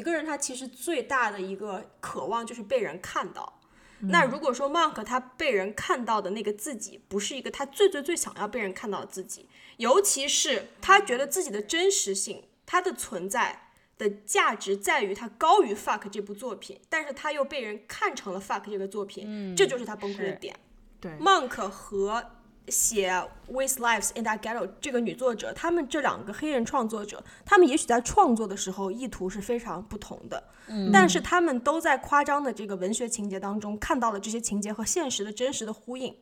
[0.00, 3.60] 一个人他其实最大的一个渴望就是被人看到。
[4.04, 13.68] 那如果说 Monk 他被人看到的那个自己，不是一个他最最最想要被人看到的自己，尤其是他觉得自己的真实性，他的存在
[13.98, 20.58] 的价值在于他高于 Fuck 这部作品，但是他又被人看成了 Fuck 这个作品，这就是他崩溃的点。
[20.98, 22.24] 对，Monk 和
[22.70, 23.10] 写
[23.48, 30.42] 《With Lives in That Ghetto》这个女作者，他们这两个黑人创作者，他们也许在创作的时候意图是非常不同的，
[30.92, 36.14] 但是他们都在夸张的这个文学情节当中看到了这些情节和现实的真实的呼应。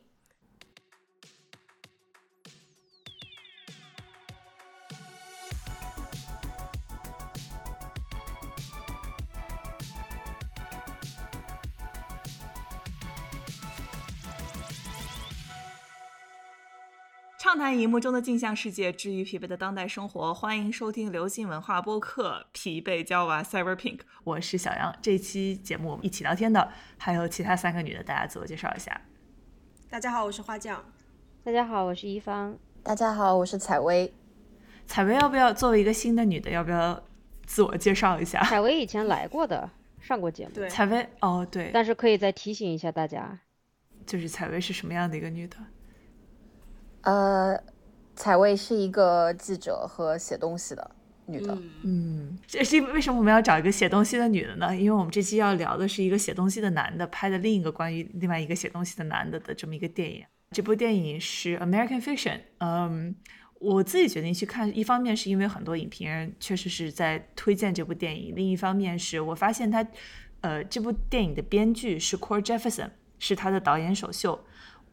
[17.49, 20.31] 畅谈荧幕中的镜像世界，治愈疲惫的当代生活。
[20.31, 24.95] 欢迎收听流行文化播客《疲惫娇娃 Cyber Pink》，我是小杨。
[25.01, 29.01] 这期节目我们一起聊天的还有其他三个女的，大家自我介绍一下。
[29.89, 30.85] 大家好，我是花匠。
[31.43, 32.55] 大家好，我是一方。
[32.83, 34.13] 大家好，我是采薇。
[34.85, 37.03] 采薇要不要作为一个新的女的，要不要
[37.47, 38.43] 自我介绍一下？
[38.43, 39.67] 采薇以前来过的，
[39.99, 40.51] 上过节目。
[40.53, 41.71] 对，采薇哦，对。
[41.73, 43.39] 但是可以再提醒一下大家，
[44.05, 45.57] 就是采薇是什么样的一个女的？
[47.01, 47.57] 呃，
[48.15, 50.91] 采薇是一个记者和写东西的
[51.25, 51.57] 女的。
[51.83, 54.75] 嗯，这是为什么我们要找一个写东西的女的呢？
[54.75, 60.25] 因为我们这期要聊的是一个写东西的男的拍的另一个关于另外一个写东西的男的的这么一个电影。
[60.51, 62.37] 这部电影是《American Fiction》。
[62.57, 63.15] 嗯，
[63.59, 69.85] 我自己决定去看，一方面是因为很多影评人确实是在推荐这部电影，另一方面是我发现他，
[70.41, 72.89] 呃，这部电影的编剧是 Core Jefferson，
[73.19, 74.43] 是他的导演首秀。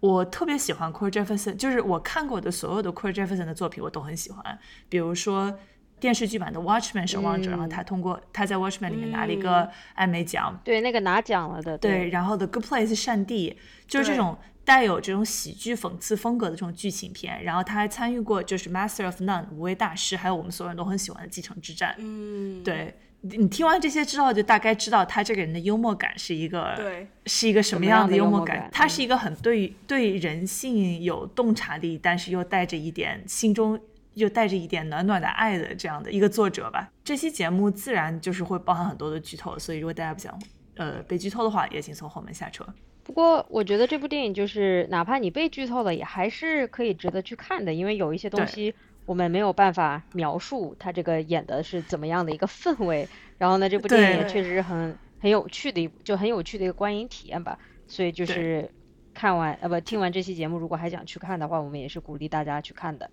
[0.00, 4.58] 我特别喜欢 Core Jefferson，就是我看过的所有的 Core Jefferson 的作品，我都很喜欢。
[4.88, 5.58] 比如说
[5.98, 11.78] 电视剧版的《Watchmen》守望者，然后他通过他在《Watchmen》里面拿了一个艾美奖，对那个拿奖了的。
[11.78, 17.43] 对，然后《The Good Place》善地，就是这种带有这种喜剧讽刺风格的这种剧情片。
[17.44, 21.93] 然后他还参与过就是《Master of None》无畏大师，还有我们所有人都很喜欢的《继承之战》。
[21.97, 22.94] 嗯，对。
[23.31, 28.69] 你听完这些之后，就大概知道他这个人的幽默感是一个，对，是一个什么样的幽默感？
[28.72, 33.78] 他是一个很对对人性有洞察力，但是又带着一点心中
[34.14, 36.91] 又带着一点暖暖的爱的这样的一个作者吧。
[37.04, 40.38] 这期节目自然就是会包含很多的剧透，所以如果大家不想
[40.76, 42.66] 呃被剧透的话，也请从后门下车。
[43.03, 48.75] 不过我觉得这部电影就是哪怕你被剧透了，也还是可以值得去看的，因为有一些东西。
[49.06, 53.09] 我们没有办法描述他这个演的是怎么样的一个氛围，
[53.39, 57.59] 然后呢，这部电影也确实是很很有趣的一就很有趣的一个观影体验吧。
[57.89, 58.69] 所以就是
[59.15, 63.09] 看完呃不听完这期节目，如果还想去看的话，我们也是鼓励大家去看的。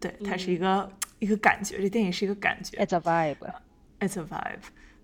[0.00, 2.78] 对，它是一个一个感觉，这电影是一个感觉。
[2.78, 3.52] It's a vibe.
[4.00, 4.62] It's a vibe.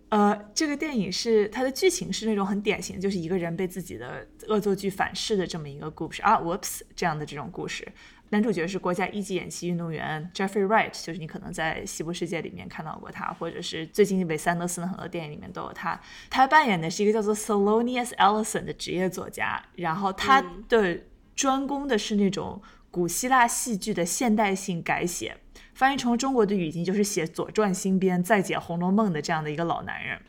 [0.08, 7.86] 呃，这个电影是它的剧情是那种很典型，就是一个人被自己的恶作剧反噬的这么一个故事啊，Whoops 这样的这种故事。
[8.30, 16.00] 男主角是国家一级演戏运动员 Jeffrey Wright，就是你可能在《西部世界》里面看到过他，或者是最近韦斯安德森的很多电影里面都有他。
[16.28, 21.00] 他扮演的是一个叫做 Salonius Ellison 的职业作家，然后他的
[21.34, 22.60] 专攻的是那种
[22.90, 25.36] 古希腊戏剧的现代性改写，
[25.74, 30.20] 翻译成中国的语境就是写《左传》新编再解《红楼梦》的这样的一个老男人。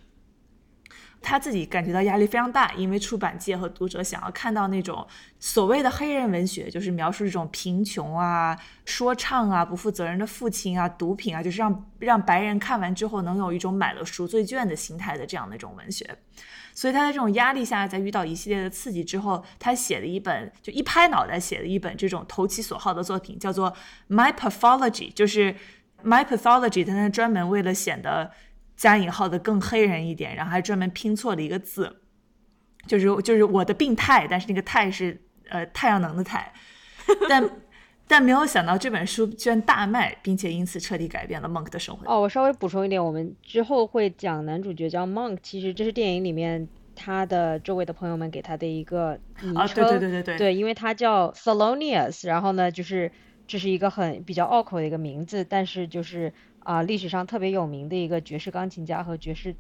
[1.30, 5.06] 他自己感觉到压力非常大，因为出版界和读者想要看到那种
[5.40, 16.10] 所谓的黑人文学，就是描述这种贫穷啊、说唱啊、不负责任的父亲啊、毒品啊，就是让让白人看完之后能有一种买了赎罪券的心态的这样的一种文学。
[16.74, 23.70] 所以他在这种压力下，在遇到一系列的刺激之后，他写了一本就一拍脑袋写了一本这种投其所好的作品，叫做
[24.08, 25.54] 《My Pathology》，就是
[26.06, 28.32] 《My Pathology》，他那专门为了显得。
[28.78, 31.98] 加引号的更黑人一点，然后还专门拼错了一个字，
[32.86, 36.54] 就是就是我的病态，但是那个态是呃太阳能的太，
[37.28, 37.50] 但
[38.08, 42.10] 但没有想到这本书居然大卖，并且因此彻底改变了 Monk 的生活。
[42.10, 53.12] 哦，我稍微补充一点，我们之后会讲男主角叫 Monk，其实这是电影里面他的周围的朋友们给他的一个昵称，对对对对对，对，因为他叫 Thelonious，然后呢就是
[53.48, 56.32] 这是一个很比较拗口的一个名字，但是就是。
[56.68, 59.56] 啊，历史上特别有名的一个爵士钢琴家和爵士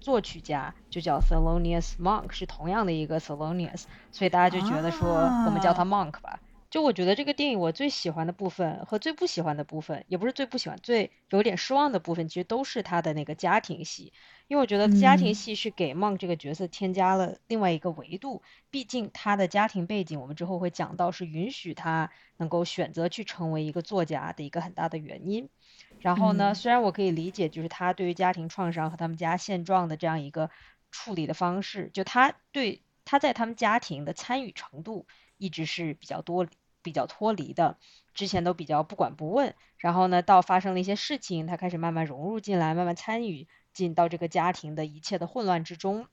[0.00, 5.06] 作曲家，就叫 Thelonious Monk，是同样的一个 Thelonious，所以大家就觉得说
[5.44, 6.40] 我们叫他 Monk 吧。
[6.70, 14.14] 就我觉得这个电影我最喜欢的部分和最不喜欢的部分，也不是最不喜欢，最有点失望的部分，其实都是他的那个家庭戏，
[14.48, 25.50] 因为我觉得家庭戏是给 Monk 这个角色添加了另外一个维度，毕竟他的家庭背景，我们之后会讲到，是允许他能够选择去成为一个作家的一个很大的原因。
[25.98, 30.50] 然后呢，虽然我可以理解，就是他对于家庭创伤和他们家现状的这样一个
[30.90, 35.06] 处理的方式，就他对他在他们家庭的参与程度
[35.38, 36.46] 一直是比较多、
[36.82, 37.78] 比较脱离的，
[38.14, 46.06] 之前都比较不管不问，然后呢，到发生了一些事情，他开始慢慢融入进来，慢慢参与进到这个家庭的一切的混乱之中，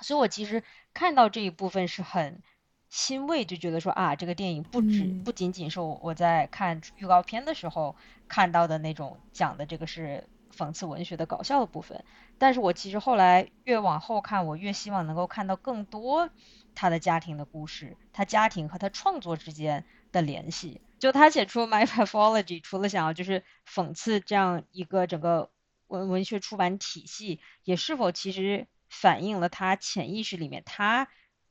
[0.00, 0.64] 所以我其实
[0.94, 2.42] 看到这一部分是很。
[2.90, 7.96] 欣慰就觉得说啊，这个电影不止不仅仅是我我在看预告片的时候
[8.28, 12.04] 看到的那种讲的这个是讽刺文学的搞笑的部分，
[12.36, 16.28] 但是我其实后来越往后看，我越希望能够看到更多
[16.74, 20.80] 他的家庭的故事，他家庭和他创作之间的联系。
[20.98, 25.50] 就他写出《My Pathology》，除了想要就是讽刺这样一个整个
[25.86, 31.08] 文文学出版体系，也是否其实反映了他潜意识里面他。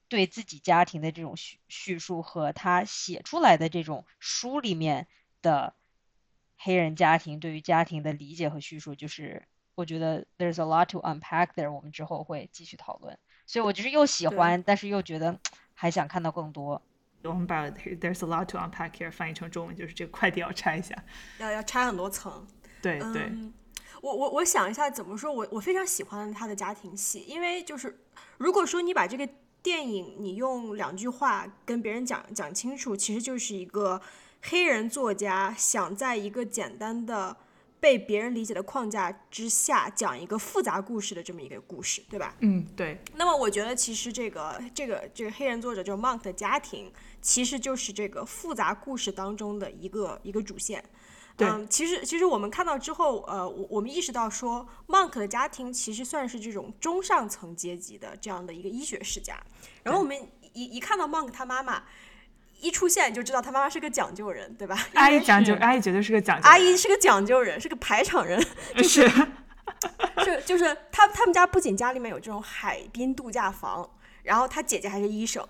[0.09, 5.07] 对自己家庭的这种叙叙述和他写出来的这种书里面
[5.44, 5.75] 的
[6.57, 9.44] 黑人家庭对于家庭的理解和叙述，就是
[9.75, 11.71] 我觉得 there's a lot to unpack there。
[11.71, 13.17] 我们之后会继续讨论。
[13.45, 15.39] 所以我就是又喜欢，但是又觉得
[15.73, 16.81] 还想看到更多。
[17.23, 20.95] 我们把 there's a lot to unpack here 翻译成中文就是这个快递要拆一下，
[21.38, 22.47] 要要拆很多层。
[22.81, 23.31] 对对，
[24.01, 28.03] 我我我想一下怎么说，我我非常喜欢他的家庭戏，因为就是
[28.39, 29.29] 如果说你把这个。
[29.61, 34.01] 电影你用两句话跟别人讲讲清楚，其实就是一个
[34.41, 37.35] 黑人作家想在一个简单的
[37.79, 42.35] 被别人理解的框架之下讲一个复杂故事的这么一个故事，对吧？
[42.39, 42.97] 嗯，对。
[43.15, 46.91] 那么我觉得其实这个这个这个黑人作者就是 Monk 的家庭，
[47.21, 50.83] 其实就是这个复杂故事当中的一个一个主线。
[51.47, 59.39] 嗯，其实其实我们看到之后，呃，我我们意识到说，Monk 的家庭其实算是这种中上层阶级的这样的一个医学世家。
[59.83, 60.18] 然后我们
[60.53, 61.83] 一一看到 Monk 他妈妈
[62.59, 64.77] 一出现，就知道他妈妈是个讲究人，对吧？
[64.95, 66.47] 阿姨讲究，阿姨绝对是个讲究。
[66.47, 68.38] 阿姨是个讲究人，是个排场人，
[68.75, 69.07] 就是，
[70.24, 73.89] 是就是他他们家不仅家里面有这种海滨度假房，
[74.24, 75.47] 然后他姐姐还是医生。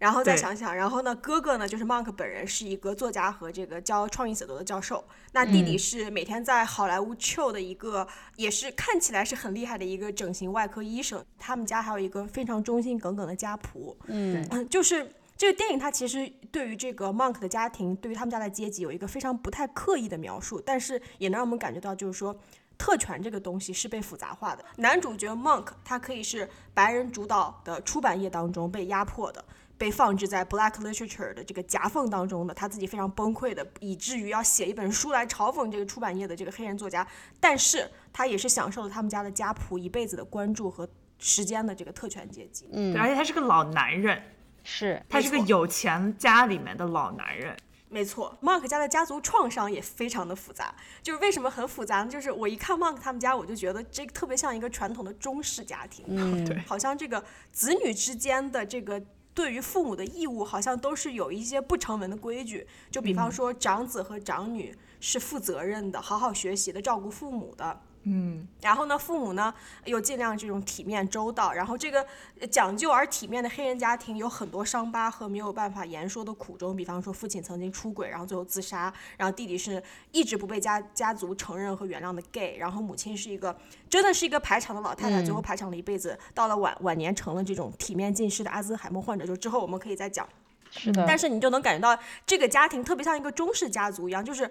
[0.00, 11.22] 然后再想想，然后呢，哥哥呢就是 Monk 本人是一个作家和这个教创意写作的教授，那弟弟是每天在好莱坞 chill 的一个，也是看起来是很厉害的一个整形外科医生。
[11.38, 13.94] 他们家还有一个非常忠心耿耿的家仆。
[14.06, 22.34] 嗯，就是这个电影它其实对于这个 Monk 的家庭，对于他们家的阶级有一个非常不太刻意的描述，但是也能让我们感觉到，就是说
[22.78, 24.64] 特权这个东西是被复杂化的。
[24.76, 29.44] 男主角 Monk 他可以是白人主导的出版业当中被压迫的。
[29.80, 37.06] 被放置在 Black Literature 的这个夹缝当中的，他自己非常崩溃的，以至于要写一本书来嘲讽这个出版业的这个黑人作家。
[37.40, 40.86] 但是他也是享受了他们家的家仆一辈子的关注和
[41.18, 42.68] 时间的这个特权阶级。
[42.74, 44.22] 嗯，而且他是个老男人，
[44.62, 47.56] 是他是个有钱家里面的老男人。
[47.88, 50.74] 没错，Mark 家的家族创伤也非常的复杂。
[51.02, 52.06] 就是为什么很复杂呢？
[52.10, 56.04] 就是我一看 Mark 他们家，我就觉得这特别像一个传统的中式家庭。
[56.06, 59.02] 嗯， 对，好像这个子女之间的这个。
[59.40, 62.66] 对于父母的义务，好像都是有一些不成文的规矩。
[62.90, 67.80] 就比方说，长子和长女是负责任的，好好学习的，照顾父母的。
[68.04, 69.52] 嗯，然后呢，父母呢
[69.84, 71.52] 又尽量这种体面周到。
[71.52, 72.06] 然后这个
[72.50, 76.74] 讲究而体面的黑人家庭有很多伤疤和没有办法言说的苦衷。
[76.74, 78.90] 比方说，父亲曾经出轨，然后最后自杀。
[79.18, 79.82] 然后弟弟是
[80.12, 82.56] 一直不被家家族承认和原谅的 gay。
[82.56, 83.54] 然后母亲是一个
[83.90, 89.26] 真的是一个排场的老太太，最后排场了一辈子，到了晚晚年成了这种体面尽失的阿兹海默患者。
[89.26, 90.26] 就之后我们可以再讲。
[90.70, 91.04] 是的。
[91.06, 94.50] 但是你就能感觉到这个家庭特别像一个中式家族一样，就是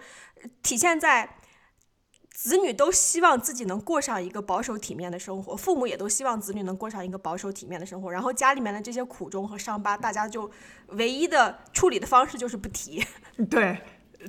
[0.62, 1.28] 体现在。
[2.42, 8.10] 子女都希望自己能过上一个保守体面的生活，父母也都希望子女能过上一个保守体面的生活。
[8.10, 10.50] 然后家里面的这些苦衷和伤疤，大家就
[10.88, 13.04] 唯一的处理的方式就是不提。
[13.52, 13.78] 对，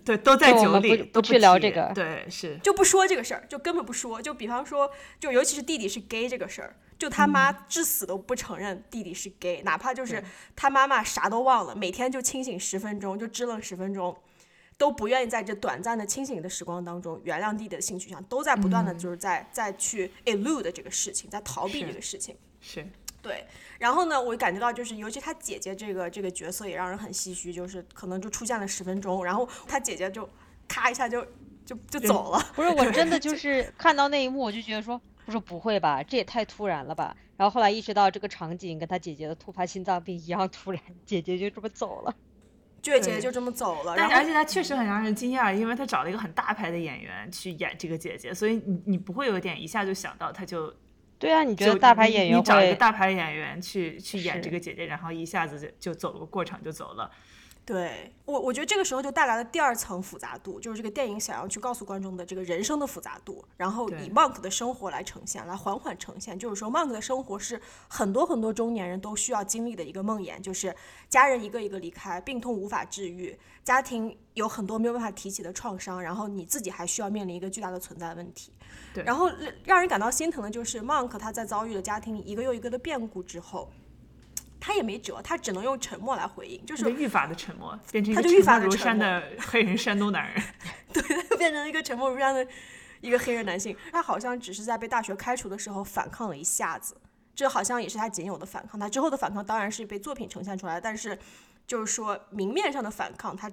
[0.05, 1.93] 对，都在酒里，不去聊这个。
[1.95, 4.21] 对，是就不说这个事儿，就根本不说。
[4.21, 4.91] 就比方说，
[5.21, 10.21] 就尤其是弟弟是 gay 这个事儿，就他妈至死都不承认弟弟是 gay，哪怕就是
[10.57, 14.17] 他妈妈啥都忘了，每天就清醒十分钟，就支棱十分钟。
[14.81, 22.35] 都不愿意在这短暂的清醒的时光当中原谅弟弟的性取向，都在不断的就是在在去 elude 这个事情，在逃避这个事情。
[22.63, 22.89] 是，
[23.21, 23.47] 对。
[23.79, 30.27] 然后呢，我感觉到就是，尤其他姐姐这个这个角色也让人很唏嘘，就是可能就出现了十分钟，然后他姐姐就
[30.67, 31.23] 咔一下就
[31.67, 32.43] 就就走了。
[32.55, 37.15] 不是，我真的就是看到那一幕，我就觉得说，我说不会吧，这也太突然了吧。
[37.37, 42.15] 然后后来意识到这个场景跟他姐姐的突发心脏病一样突然，姐姐就这么走了。
[42.83, 50.75] 倔姐就这么走了，但而且她确实很让人惊讶，因为她找了一个很大牌的演员去演这个姐姐，所以你你不会有点一下就想到她就
[51.19, 57.11] 对啊，你觉得大牌演员你找一个大牌演员去去演这个姐姐，然后一下子就就走了个过场就走了。
[57.71, 66.37] 对我，我觉得这个时候就带来了第二层复杂度，就是这个电影想要去告诉观众的这个人生的复杂度，然后以 Monk 的生活来呈现，来缓缓呈现。
[66.37, 70.75] 就是说，Monk 的生活是很多很多中年人都需要经历的一个梦魇，就是
[71.09, 78.53] 家人一个一个离开，病痛无法治愈，家庭有很多没有办法提起的创伤，然后你自己还需要面临一个巨大的存在问题。
[78.93, 83.71] 对然后让让人感到心疼的就是 Monk 他在遭遇了家庭一个又一个的变故之后。
[84.61, 90.43] 他也没辙，他只能用沉默来回应，就是愈发的沉默，变成一他就愈个沉默如山的黑人山东男人。
[90.93, 91.03] 对
[91.39, 92.47] 变成一个沉默如山的
[93.01, 93.75] 一个黑人男性。
[93.91, 96.95] 他好像只是在被大学开除的时候反抗了一下子，
[97.35, 98.79] 这好像也是他仅有的反抗。
[98.79, 101.19] 他之后的反抗当然是被作品呈现出来，但是
[101.67, 103.51] 就是说明面上的反抗，他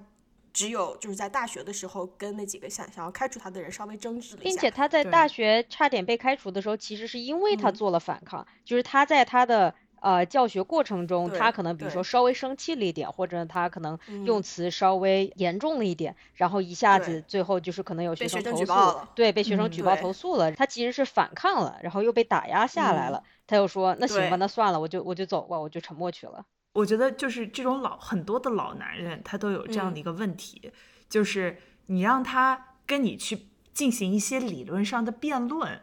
[0.52, 4.50] 只有就是在大学的时候跟那几个想想要开除他的人稍微争执了一下。
[4.50, 14.42] 并且他在大学差点被开除的时候，其实是因为他嗯做了反抗，就是他在他的呃教学过程中，他可能比如说稍微生气了一点，或者他可能用嗯。
[14.42, 26.44] 词稍微严重了一点，然后一下子最后就是可能有学生投诉举报了对，被学生嗯举报投诉了，他其实是反抗了，然后又被打压下来嗯了，他又说那行吧，那算了，我就我就走吧，我就沉默去了。
[26.72, 30.72] 我觉得就是这种老很多的老男人，他都有这样的一个问题，
[31.08, 35.80] 就是你让他跟你去进行一些理论上的辩论，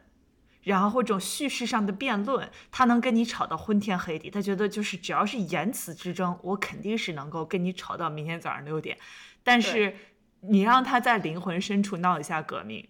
[0.65, 4.29] 然后这种叙事上的辩论，他能跟你吵到昏天黑地。
[4.29, 8.97] 他觉得就是只要是言辞之争，我肯定是能够跟你吵到明天早上六点。
[9.43, 9.95] 但是
[10.41, 12.87] 你让他在灵魂深处闹一下革命，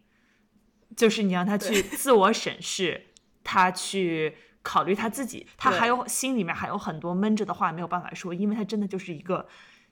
[0.95, 3.07] 就是你让他去自我审视，
[3.43, 9.47] 他去考虑他自己，他还有心里面还有很多闷着的话没有办法说，因为他真的就是一个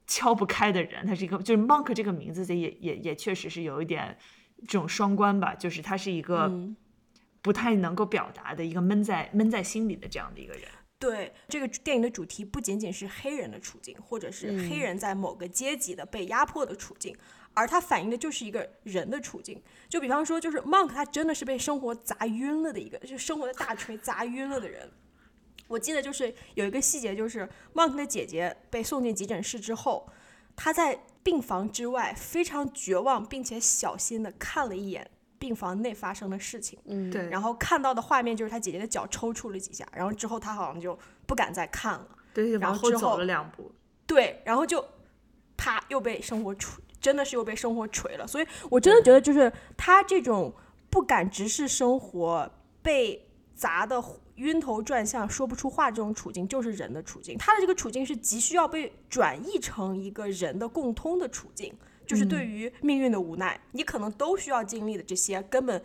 [0.07, 4.17] 敲不开的人，他是一个就是 Monk 这个名字也也也确实是有一点
[4.67, 6.75] 这种双关吧，就是他是一个嗯
[7.43, 10.63] 不太能够表达的一个闷在闷在心里的这样的一个人。
[10.97, 17.13] 对这个电影的主题不仅仅是黑人的处境，或者是黑嗯人在某个阶级的被压迫的处境，
[17.53, 19.61] 而它反映的就是一个人的处境。
[19.89, 24.89] 就比方说，就是 Monk 他真的是被生活砸晕了的一个，就生活的大锤砸晕了的人。
[25.67, 30.09] 我记得就是有一个细节，就是 Monk 的姐姐被送进急诊室之后，
[30.55, 35.11] 他在病房之外非常绝望，并且小心的看了一眼
[35.43, 36.79] 病房内发生的事情。
[36.85, 42.07] 嗯，对然后看到的画面就是他姐姐的脚抽搐了几下，然后之后他好像就不敢再看了。
[42.33, 43.69] 对，然往后走后之后了两步。
[44.07, 44.85] 对，然后就
[45.57, 48.25] 啪又被生活锤，真的是又被生活锤了。
[48.25, 50.53] 所以我真的觉得，就是他这种
[50.89, 52.49] 不敢直视生活、
[52.81, 54.01] 被砸的
[54.35, 57.37] 晕头转向、说不出话这种处境，就是人的处境。
[57.37, 61.75] 他的这个处境是急需要被转译成一个人的共通的处境，
[62.13, 65.83] 就是对于命运的无奈，你可能都需要经历的这些根本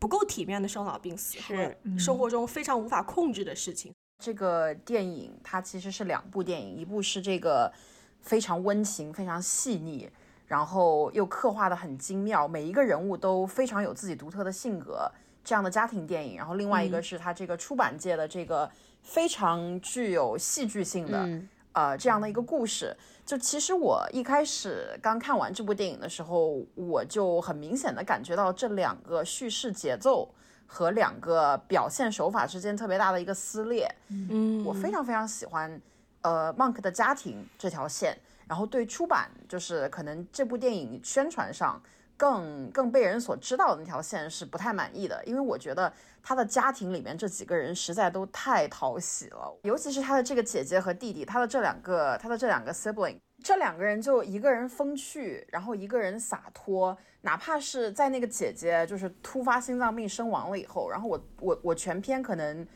[0.00, 3.92] 不够体面的生老病死和是生活中非常无法控制的事情。
[4.20, 7.72] 这个电影它其实是两部电影，一部是这个
[8.20, 10.10] 非常温情、非常细腻，
[10.48, 15.08] 然后又刻画的很精妙，每一个人物都非常有自己独特的性格
[15.44, 16.36] 这样的家庭电影。
[16.36, 18.68] 然后另外一个是它这个出版界的这个
[19.02, 22.96] 非常具有戏剧性的、嗯呃这样的一个故事。
[23.28, 30.34] 就其实我一开始刚看完这部电影的时候，我就很明显的感觉到这两个叙事节奏。
[30.70, 35.80] 和两个表现手法之间特别大的一个撕裂，嗯，我非常非常喜欢，
[36.20, 38.14] 呃，Monk 的家庭这条线，
[38.46, 41.80] 然后对出版就是可能这部电影宣传上
[42.18, 62.66] 更更被人所知道的那条线是不太满意的，因为我觉得他的家庭里面这几个人实在都太讨喜了，尤其是他的这个姐姐和弟弟，他的这两个他的这两个 sibling，这两个人就一个人风趣，然后一个人洒脱，哪怕是在那个姐姐就是突发心脏病身亡了以后，然后我我我全篇可能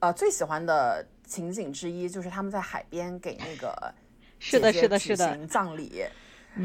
[0.00, 3.94] 呃最喜欢的情景之一就是他们在海边给那个
[4.40, 6.04] 是的姐姐是的是的举行葬礼。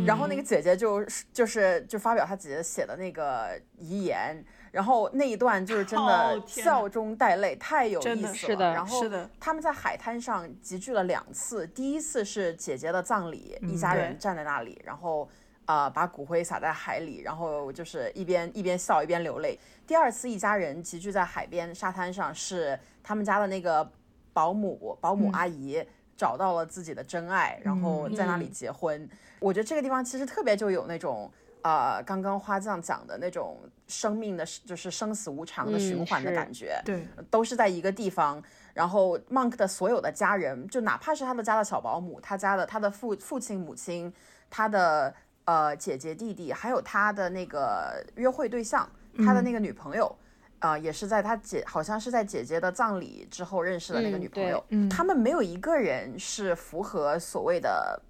[0.05, 8.33] 然后那个姐姐就就是就发表她姐姐写的那个遗言，然后那一段就是真哦的笑中带泪，太有意思了。
[8.33, 15.29] 是的然后是的他们在海滩上集聚了两次，第一次是姐姐的葬礼，一家人站在那里，然后
[15.65, 19.59] 呃把骨灰撒在海里，然后就是一边一边笑一边流泪。
[19.85, 23.87] 第二次一家人集聚在海边沙滩上，是他们家的那个
[24.33, 25.85] 保姆保姆阿姨。
[26.15, 29.09] 找到了自己的真爱，然后在那里结婚。
[29.43, 31.29] 我觉得这个地方其实特别就有那种，
[31.63, 36.81] 呃，刚刚花匠讲的那种生命的，就是生死无常的循嗯环的感觉。
[36.85, 38.41] 对，都是在一个地方，
[38.73, 44.11] 然后 Monk 的所有的家人，就哪怕是他的家的小保姆，他家的他的父父亲母亲，
[44.49, 48.89] 他的呃姐姐弟弟，还有他的那个约会对象，
[49.25, 50.15] 他的那个女朋友，
[50.59, 54.63] 呃，也是在他姐，好像是在姐姐的葬礼之后认识的那个嗯女朋友。
[54.69, 58.01] 嗯他们没有一个人是符合所谓的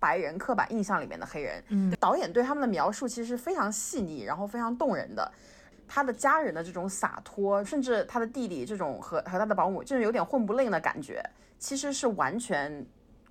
[0.00, 1.62] 白人刻板印象里面的黑人。
[1.68, 5.30] 嗯，导演对他们的描述其实非常细腻，然后非常动人的。
[5.86, 11.20] 他的家人的这种洒脱，甚至他的弟弟这种和和他的保姆，就是有点混不吝的感觉，
[11.58, 12.86] 其实是完全，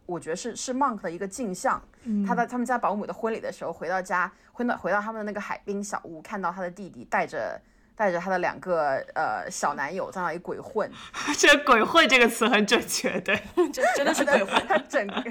[0.05, 1.81] 我觉得是是 Monk 的一个镜像。
[2.27, 7.57] 他在他们家保姆的婚礼的时候，回到家，回到回到他们的那个海滨小屋，看到他的弟弟带着
[7.95, 10.91] 带着他的两个呃小男友在那里鬼混，
[11.39, 14.61] 这“鬼混”这个词很准确，对，真真的是鬼混。
[14.67, 15.23] 他整个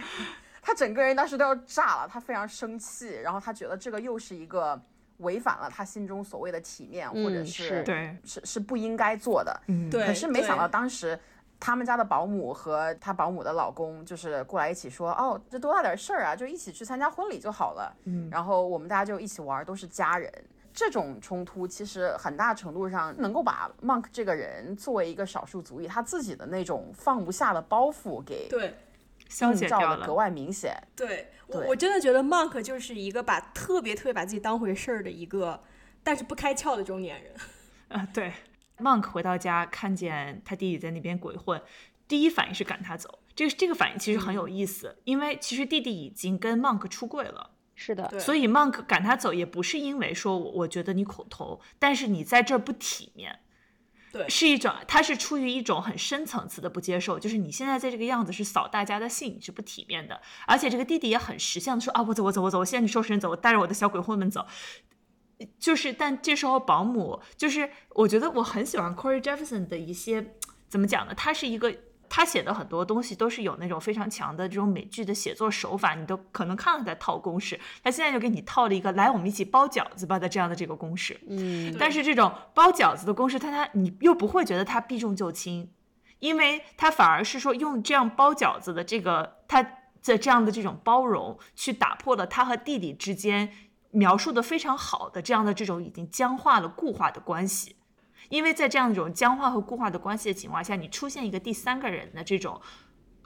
[0.68, 4.78] 他整个人当时都要炸了，他非常生气，然后他觉得这个又是一个
[5.18, 9.60] 违反了他心中所谓的体面，或者嗯是是对，是是不应该做的。
[9.68, 11.18] 嗯，对，可是没想到当时。
[11.60, 17.92] 他们家的保姆和他保姆的老公就是过来一起说，哦，这多大点事儿啊，就一起去参加婚礼就好了。
[18.04, 20.32] 嗯然后我们大家就一起玩，都是家人。
[20.72, 28.72] 这种冲突其实很大程度上能够把 Monk 这个人作为一个少数族裔，他自己的那种放不下的包袱给对
[29.28, 30.06] 消映解掉了。
[30.06, 30.76] 格外明显。
[30.97, 35.62] 对，我对我真的觉得 Monk 就是一个把特别特别把自己当回事儿的一个，
[36.02, 37.35] 但是不开窍的中年人。
[37.88, 38.32] 啊，对
[38.78, 41.62] ，Monk 回到家看见他弟弟在那边鬼混，
[42.06, 43.18] 第一反应是赶他走。
[43.35, 47.52] 这个这个反应其实很有意思，因为其实弟弟已经跟 Monk 出柜了。
[47.80, 53.38] 是的，所以 Monk 赶他走也不是因为说我我觉得你口头，但是你在这儿不体面，
[54.12, 60.20] 对是一种他是出于一种很深层次的不接受，就是你现在在这个样子是扫大家的兴，你是不体面的。
[60.46, 64.46] 而且这个弟弟也很识相的说啊，我走我走我走，我现在去收拾人走，我带着我的小鬼混们走。
[65.60, 70.34] 就是，但这时候保姆就是，我觉得我很喜欢 Corey Jefferson 的一些
[70.68, 71.14] 怎么讲呢？
[71.14, 71.72] 他是一个
[72.08, 77.58] 他写的很多东西都是有那种非常强的这种美剧的写作手法，你都可能看到他在套公式。
[77.82, 81.20] 他现在就给你套了一个来，我们一起包饺子吧的这样的这个公式。
[81.28, 85.70] 嗯，但是这种包饺子的公式，他他你又不会觉得他避重就轻，
[86.18, 93.52] 因为他反而是说用这样包饺子的这个他的这样的这种包容，去打破了他和弟弟之间
[93.90, 97.76] 描述的非常好的这样的这种已经僵化了固化的关系。
[98.28, 102.61] 因为在这样一种僵化和固化的关系的情况下，你出现一个第三个人的这种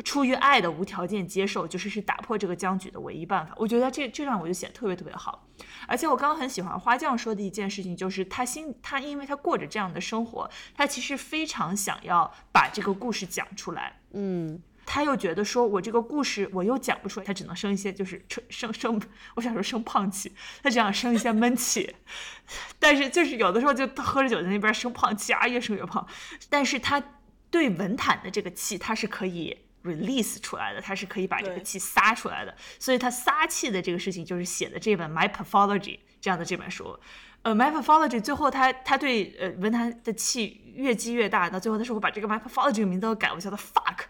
[0.05, 3.55] 出于爱的无条件接受，就是是打破这个僵局的唯一办法。
[3.57, 5.47] 我觉得这这段我就写的特别特别好。
[5.87, 14.01] 而且我刚刚很喜欢花匠说的一件事情，就是他心他因为他过着这样的生活，他其实非常想要把这个故事讲出来。
[14.13, 19.01] 嗯，他又觉得说，我这个故事我又讲不出来，他只能生一些就是生生生，
[19.37, 21.95] 我想说生胖气，他只想生一些闷气。
[22.79, 26.07] 但是就是有的时候就喝着酒在那边生胖气啊，越生越胖。
[26.51, 27.03] 但是他
[27.51, 32.55] 对文坛的这个气，他是可以 release 出来的，他是可以把这个气撒出来的。
[32.79, 35.81] 所以他撒气的这个事情，就是写的这本《My Pathology》
[36.21, 36.99] 这样的这本书。
[37.43, 44.05] 呃，《My Pathology》最后他他对呃文坛的气越积越大，到最后他说我把这个《My Pathology》这个名字都改，我叫他 fuck。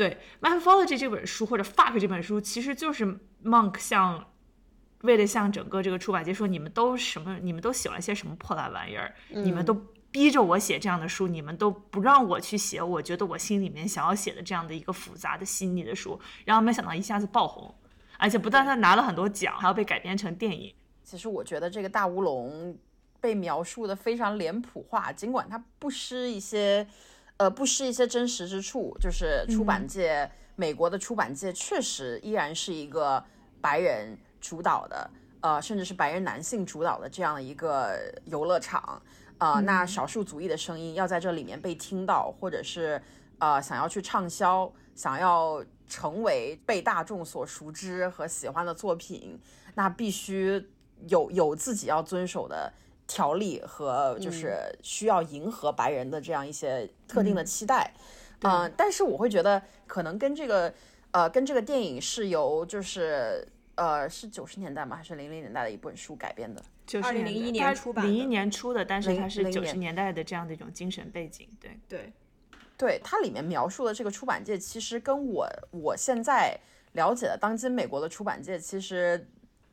[0.00, 0.16] 对
[0.58, 3.04] 《Mythology》这本书或者《Fuck》这本书，其实就是
[3.44, 4.32] Monk 向
[5.02, 9.74] 为了向整个这个出版界说，你们都什么，你们都喜欢些什么破烂玩意儿，你们都
[10.10, 17.74] 逼着我写这样的书，你们都不让我去写，我觉得我心里面想要写的这样的一个复杂的细腻的书，然后没想到一下子爆红，
[18.18, 20.74] 而且不但他拿了很多奖，还要被改编成电影。
[21.04, 22.74] 其实我觉得这个大乌龙
[23.20, 26.86] 被描述的非常脸谱化，尽管它不失一些，
[27.40, 33.24] 呃，不失一些真实之处，就是出版界，美国的出版界确实依然是一个
[33.62, 39.00] 白人主导的，呃，甚至是白人男性主导的这样的一个游乐场，
[39.38, 43.00] 呃，那少数族裔的声音要在这里面被听到，或者是
[43.38, 49.40] 呃想要去畅销，想要成为被大众所熟知和喜欢的作品，
[49.76, 50.62] 那必须
[51.08, 52.70] 有有自己要遵守的
[53.10, 57.92] 条例和就是需要迎合白人的这样一些特定的期待。
[58.42, 60.72] 嗯、但是我会觉得可能跟这个
[61.10, 63.44] 呃跟这个电影是由就是
[63.74, 66.62] 呃是九十年代吗还是零零年代的一本书改编的？
[66.86, 71.78] 就是2001年出版的零一年出的，但是它是九十年年代的这样的一种精神背景，对。
[71.88, 72.12] 对，
[72.76, 76.56] 对它里面描述的这个出版界，其实跟我我现在
[76.92, 79.28] 了解的当今美国的出版界，其实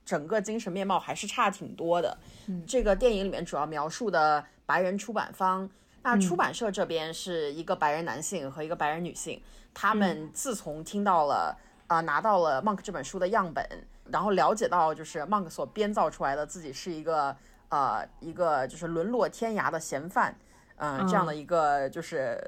[0.07, 2.17] 整个精神面貌还是差挺多的。
[2.65, 5.69] 这个电影里面主要描述的白人出版方，
[6.01, 9.41] 那出版社这边是一个白人男性和一个白人女性，
[9.73, 11.53] 他们自从听到了
[11.87, 13.67] 啊、呃拿到了 Monk 这本书的样本，
[14.05, 17.35] 然后了解到就是 Monk 所编造出来的自己是一个
[17.67, 20.33] 呃一个就是沦落天涯的嫌犯，
[20.77, 22.39] 嗯、这样的一个就是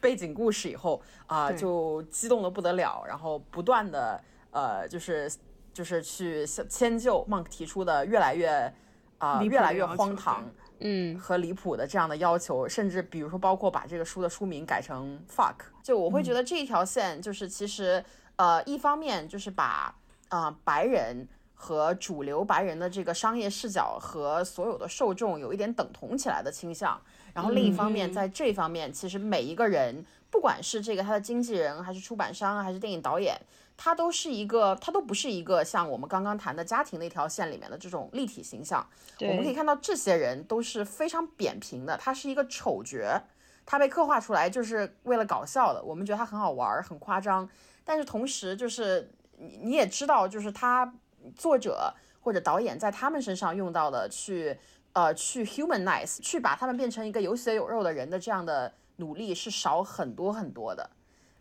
[0.00, 1.58] 背景故事以后啊、对。
[1.58, 5.30] 就激动的不得了，然后不断的呃就是
[5.74, 8.72] 就是去迁就 Monk 提出的越来越
[9.18, 11.18] 啊、越来越荒唐嗯。
[11.18, 18.04] 和离谱的这样的要求，甚至比如说包括把这个书的书名改成 fuck，就我会觉得这一条线就是其实
[18.36, 19.94] 呃一方面就是把
[20.28, 27.00] 啊、呃白人和主流白人的这个商业视角和所有的受众有一点等同起来的倾向，
[27.32, 33.40] 然后另一方面在这方面其实每一个人不管是这个他的经纪人还是出版商还是电影导演。
[33.76, 38.86] 他都是一个，他都不是一个像我们刚刚谈的家庭那条线里面的这种立体形象，
[39.20, 43.20] 我们可以看到这些人都是非常扁平的，他是一个丑角，
[43.66, 47.48] 他被刻画出来就是为了搞笑的，我们觉得他很好玩，很夸张，
[47.84, 50.94] 但是同时就是你你也知道，就是他
[51.34, 54.56] 作者或者导演在他们身上用到的去
[54.92, 60.88] 呃去 humanize，去把他们变成一个有血有肉的人的这样的努力是少很多很多的，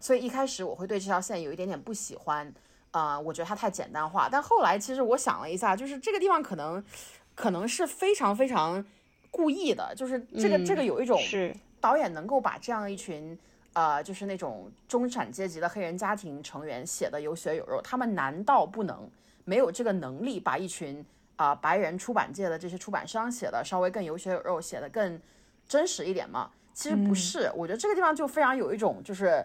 [0.03, 2.53] 所以一开始我会对这条线有一点点不喜欢。
[2.91, 4.29] 啊、我觉得它太简单化。
[4.31, 6.83] 但后来其实我想了一下，就是这个地方可能
[7.33, 8.85] 可能是非常非常
[9.31, 13.35] 故意的，就是这个、这个有一种是导演能够把这样一群
[13.73, 19.09] 呃，就是那种中产阶级的黑人家庭成员写的有血有肉，他们难道不能
[19.43, 21.03] 没有这个能力把一群
[21.37, 25.19] 啊、白人出版界的这些出版商写的稍微更有血有肉，写的更
[25.67, 26.51] 真实一点吗？
[26.75, 29.43] 其实不是，我觉得这个地方就非常有一种就是。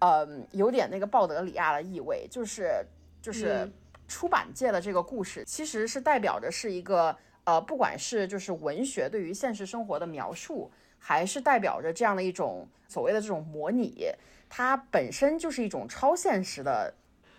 [0.00, 2.84] 嗯，有点那个鲍德里亚的意味，就是
[3.20, 3.70] 就是
[4.08, 14.06] 出版界的这个故事，其实是代表着是一个呃，不管是就是文学对于现实生活的描述，还是代表着这样的一种所谓的这种模拟，
[14.48, 16.94] 它本身就是一种超现实的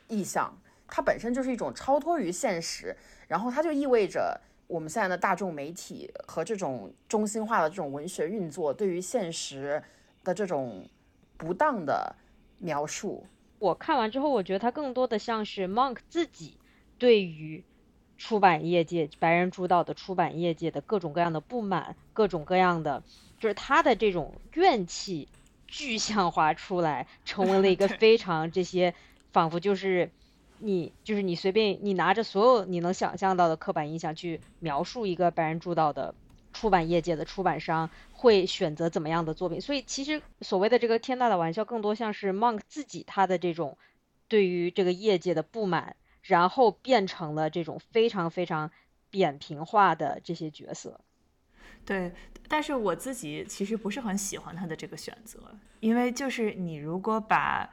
[0.08, 0.56] 意象，
[0.88, 2.96] 它本身就是一种超脱于现实，
[3.28, 9.82] 然后它就意味着我们现在的大众媒体和这种中心化的这种文学运作对于现实
[10.24, 10.88] 的这种
[11.38, 12.16] 不当的。
[12.62, 13.26] 描述，
[13.58, 16.54] 我看完之后，我觉得它更多的像是 Monk 自己
[17.00, 17.64] 对于
[18.18, 23.02] 出版业界白人主导的出版业界的各种各样的不满，各种各样的
[23.40, 25.28] 就是他的这种怨气
[25.68, 28.94] 具象化出来，成为了一个 非常这些
[29.32, 30.12] 仿佛就是
[30.60, 36.14] 你就是你随便你拿着所有你能想象到的刻板印象去描述一个白人主导的。
[36.54, 39.60] 出版业界的出版商会选择怎么样的作品？
[39.60, 43.78] 所以其实所谓的这个天大的玩笑，更多像是 Monk 自己他的这种
[44.28, 48.70] 对于这个业界的不满，然后变成了这种非常非常
[49.10, 51.00] 扁平化的这些角色。
[51.86, 52.14] 对，
[52.48, 55.40] 但是我自己其实不是很喜欢他的这个选择，
[55.80, 57.68] 因为就是你如果把，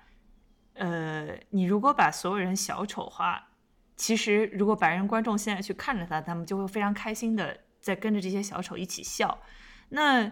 [0.75, 3.49] 呃，你如果把所有人小丑化，
[3.97, 7.59] 其实如果白人观众现在去看着他，他们就会非常开心的。
[7.89, 9.41] 在跟着这些小丑一起笑，
[9.89, 10.31] 那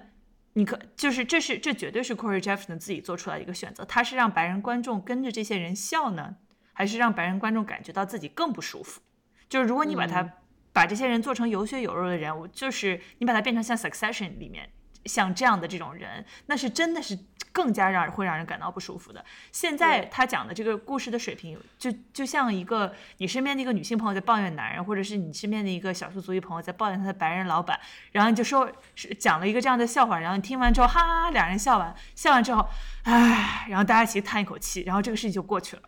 [0.52, 6.36] 你可就是这是这绝对是 Corey Jefferson 自己做出来的一个选择，他是让白人观众跟着这些人笑呢，
[6.74, 9.00] 还是让白人观众感觉到自己更不舒服？
[9.48, 10.32] 就是如果你把他、嗯、
[10.74, 14.70] 把这些人做成有血有肉的人物，就是你把他变成像 Succession 里面
[15.06, 17.18] 像这样的这种人，那是真的是
[17.52, 19.24] 更加让人会让人感到不舒服的。
[19.52, 27.78] 现在他讲的这个故事的水平，就就像一个你身边的一个女性朋友在抱怨男人，或者是你身边的一个少数族裔朋友在抱怨他的白人老板，
[28.12, 32.66] 然后你就说是讲了一个这样的笑话，然后你听完之后，哈哈哈，两人笑完，笑完之后，
[33.04, 35.82] 唉，然后大家一起叹一口气，然后这个事情就过去了。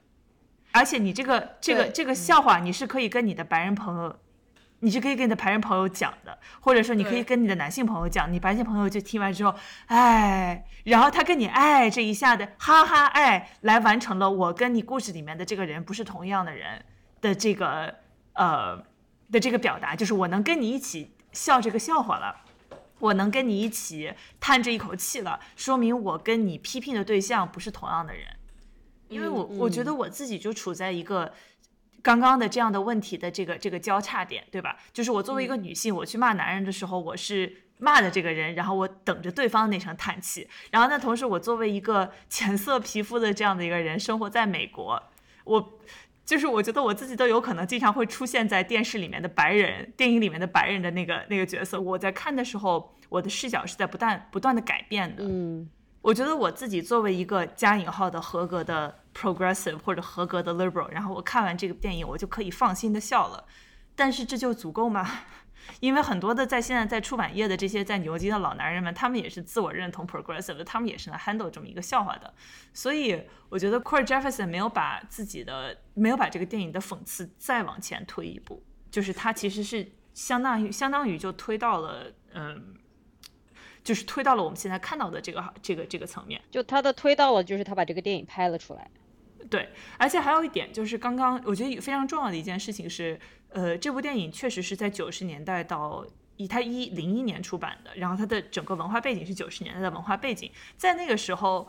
[0.73, 4.19] 而且你这个这个这个笑话，你是可以跟你的白人朋友。
[4.81, 9.53] 你是可以跟你的白人朋友讲的，或者说你可以跟你的男性朋友讲，你白性朋友就听完之后，
[9.87, 16.85] 哎，然后他跟你哎这一下的哈哈哎，来完成了我跟你故事里面的这个人不是同样的人
[17.21, 17.93] 的这个
[18.35, 18.77] 呃
[19.33, 22.37] 的这个表达，就是我能跟你一起笑这个笑话了，
[23.01, 28.25] 我能跟你一起叹这一口气了，说明我跟你批评的对象不是同样的人，
[29.09, 31.33] 因为我我觉得我自己就处在一个。
[32.09, 34.79] 刚刚的这样的问题的这个这个交叉点，对吧？
[34.95, 40.49] 就是我作为一个女性，我去骂男人的时候，我是骂的这个人，然后我等着对方那声叹气。
[40.71, 45.03] 然后那，同时我作为一个浅色皮肤的这样的一个人，生活在美国，
[45.45, 45.79] 我
[46.25, 51.79] 就是我觉得我自己都有可能经常会出现在电视里面的白人、电影里面的白人的那个那个角色。
[51.79, 55.25] 我在看的时候，我的视角是在不断不断的改变的。
[55.27, 55.69] 嗯，
[56.01, 59.01] 我觉得我自己作为一个加引号的合格的。
[59.19, 63.45] Progressive 或者合格的 liberal，然后我看完这个电影，我就可以放心的笑了。
[63.97, 65.05] 但是这就足够吗？
[65.81, 72.33] 因为很多的在现在在出版业的这些在牛津的老男人们，他们也是自我认同 progressive 的，他们也是能 handle 这么一个笑话的。
[72.73, 82.75] 所以我觉得 Corey Jefferson 没有把自己的没有把这个电影的讽刺再往前推一步，就是他其实是相当于相当于就推到了嗯。
[83.85, 88.91] 就是推到了我们现在看到的这个这个这个层面，就他的推到了，就是他把这个电影拍了出来。
[89.51, 96.07] 对，而且还有一点就是，刚刚我觉得非常重要的一件事情是，呃，这部电影确实是在九十年代到
[96.37, 101.69] 以它一零一年出版的，然后它的整个文化背景是九十年代的文化背景，在那个时候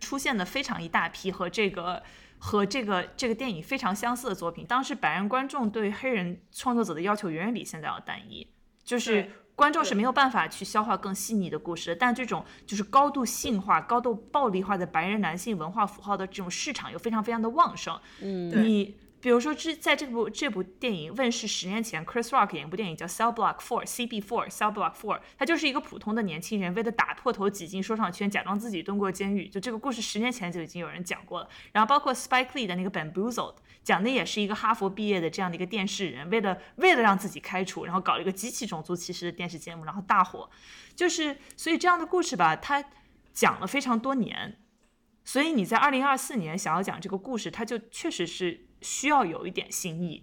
[0.00, 2.02] 出现的非常一大批和这个
[2.38, 4.66] 和这个这个电影非常相似的作品。
[4.66, 8.46] 当时白人观众对黑人创作者的要求远远比现在要单一，
[8.84, 11.96] 就是观众是没有办法去消化更细腻的故事的。
[11.96, 17.98] 但这种就是高度性化、高度暴力化的白人男性文化符号的这种市场又非常非常的旺盛。
[18.20, 18.94] 嗯，对你
[19.26, 24.48] 比如说，之在这部这部电影问世十年前，Chris Rock 演一部电影叫《Cell Block Four》（CB Four）。
[24.48, 29.48] Cell Block Four，他就是一个普通的年轻人，为了打破头挤进说唱圈，假装自己蹲过监狱。
[29.48, 31.48] 就这个故事十年前就已经有人讲过了。
[31.72, 40.48] 然后包括 Spike Lee 的那个《Bamboozled》，讲的也是一个哈佛毕业的这样的一个电视人，为了为了让自己开除，然后搞了一个极其种族歧视的电视节目，然后大火。
[40.94, 42.84] 就是所以这样的故事吧，它
[43.32, 44.58] 讲了非常多年。
[45.24, 50.22] 所以你在二零二四年想要讲这个故事，它就确实是需要有一点新意。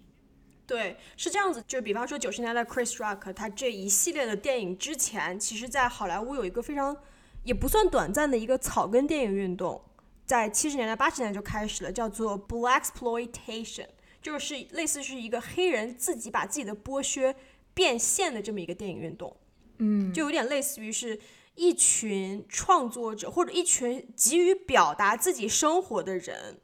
[0.65, 6.95] 对，是这样子，就比方说九十年代 Chris Rock 他这一系列的电影之前，其实在好莱坞有一个非常
[7.43, 9.83] 也不算短暂的一个草根电影运动，
[10.25, 13.87] 在七十年代八十年代就开始了，叫做 Black Exploitation，
[14.21, 17.35] 就是类似是一个黑人自己把自己的剥削
[17.73, 19.35] 变现的这么一个电影运动。
[19.79, 21.19] 嗯，就有点类似于是
[21.55, 26.61] 一群创作者或者一群急于表达自己生活的人，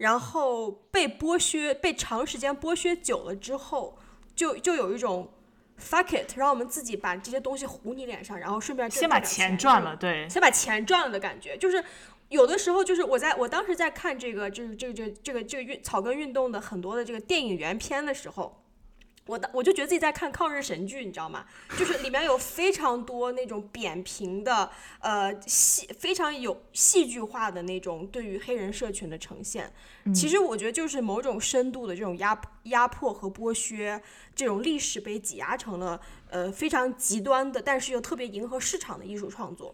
[0.00, 3.98] 然后被剥削、被长时间剥削久了之后，
[4.34, 5.30] 就就有一种
[5.78, 11.84] fuck it，让我们自己把这些东西糊你脸上，然后顺便先把钱赚了，对，先把钱赚了的感觉，就是
[12.30, 18.62] 有的时候就是我在我当时在看这个就是这个这个这个这个运草根运动的很多的这个电影原片的时候。
[19.30, 21.46] 我的我就觉得自己在看抗日神剧，你知道吗？
[21.78, 29.72] 就是里面有非常多那种扁平的，呃，戏非常有戏剧化的那种对于黑人社群的呈现。
[30.12, 34.02] 其实我觉得就是某种深度的这种压压迫和剥削，
[34.34, 39.72] 这种历史被挤压成了呃非常极端的，但是又特别迎合市场的艺术创作。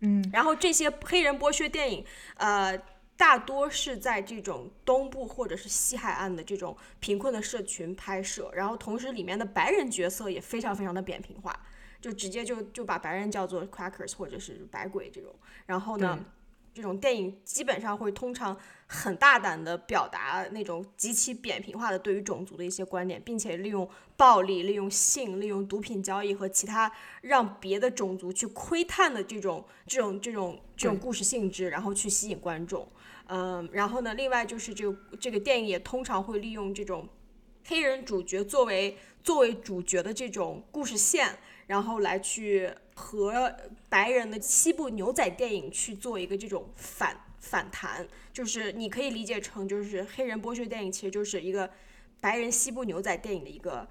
[0.00, 2.04] 嗯，然后这些黑人剥削电影，
[2.36, 2.78] 呃，
[3.18, 11.52] 大多是在这种东部或者是西海岸的这种贫困的社群拍摄，然后同时里面的白人角色也非常非常的扁平化，
[12.00, 15.34] 就直接就就把白人叫做 crackers 或者是白鬼这种。
[15.66, 16.24] 然后呢，
[16.72, 32.88] 这种电影基本上会通常很大胆的表达那种极其扁平化的对于种族的一些观点，并且利用暴力、利用性、利用毒品交易和其他让别的种族去窥探的这种这种这种这种故事性质，然后去吸引观众。
[33.28, 37.08] 嗯，然后呢，另外就是这个这个电影也通常会利用这种
[37.66, 43.54] 黑人主角作为作为主角的这种故事线，然后来去和
[43.88, 51.70] 白人的西部牛仔电影去做一个这种反反弹，就是你可以理解成就是黑人剥削电影其实就是一个
[52.20, 53.86] 白人西部牛仔电影的一个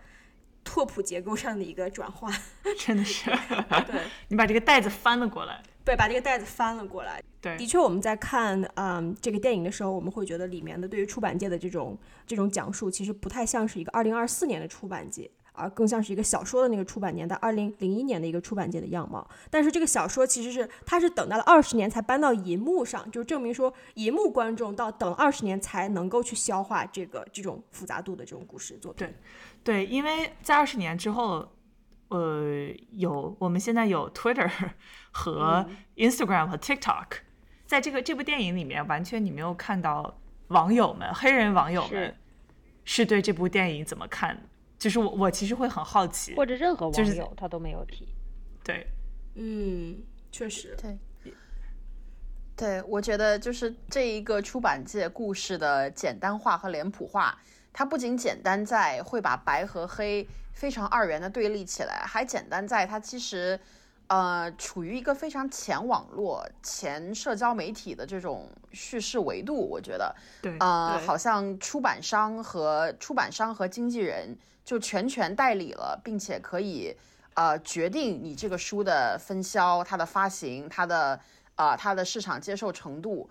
[0.63, 2.33] 拓扑结构上的一个转换，
[2.77, 4.01] 真的是，对。
[4.29, 7.23] 你把这个袋子翻了过来，对，把这个袋子翻了过来。
[7.39, 19.25] 对的，确，我们在看嗯这个电影的时候，我们会觉得里面的对于出版界的这种这种讲述，其实不太像是一个二零二四年的出版界，而更像是一个小说的那个出版年代，二零零一年的一个出版界的样貌。
[19.49, 29.07] 但是这个小说其实是它是等到了二十年才搬到银幕上，就证明说银幕观众到等二十年才能够去消化这个这种复杂度的这种故事作品。
[29.63, 31.47] 对，因为在二十年之后，
[32.09, 34.49] 呃，有我们现在有 Twitter
[35.11, 35.65] 和
[35.95, 37.07] Instagram 和 TikTok，、
[37.65, 42.15] 在这个这部电影里面，完全你没有看到网友们黑人网友们
[42.85, 48.07] 是对这部电影怎么看，就是我我其实会很好奇，或者任何就是网友他都没有提。
[48.63, 48.87] 对，
[49.35, 49.97] 嗯，
[50.31, 50.97] 确实，对，
[52.55, 57.37] 对，我觉得就是这一个出版界故事的简单化和脸谱化，
[57.73, 63.59] 它不仅简单在会把白和黑非常二元的对立起来，还简单在它其实，
[64.07, 69.53] 呃，处于一个非常前网络、前社交媒体的这种叙事维度。
[69.55, 76.97] 我觉得，对呃，对好像出版商和出版商和经纪人就全权代理了，并且可以
[77.35, 81.19] 呃决定你这个书的分销、它的发行、它的
[81.53, 83.29] 啊、它的市场接受程度。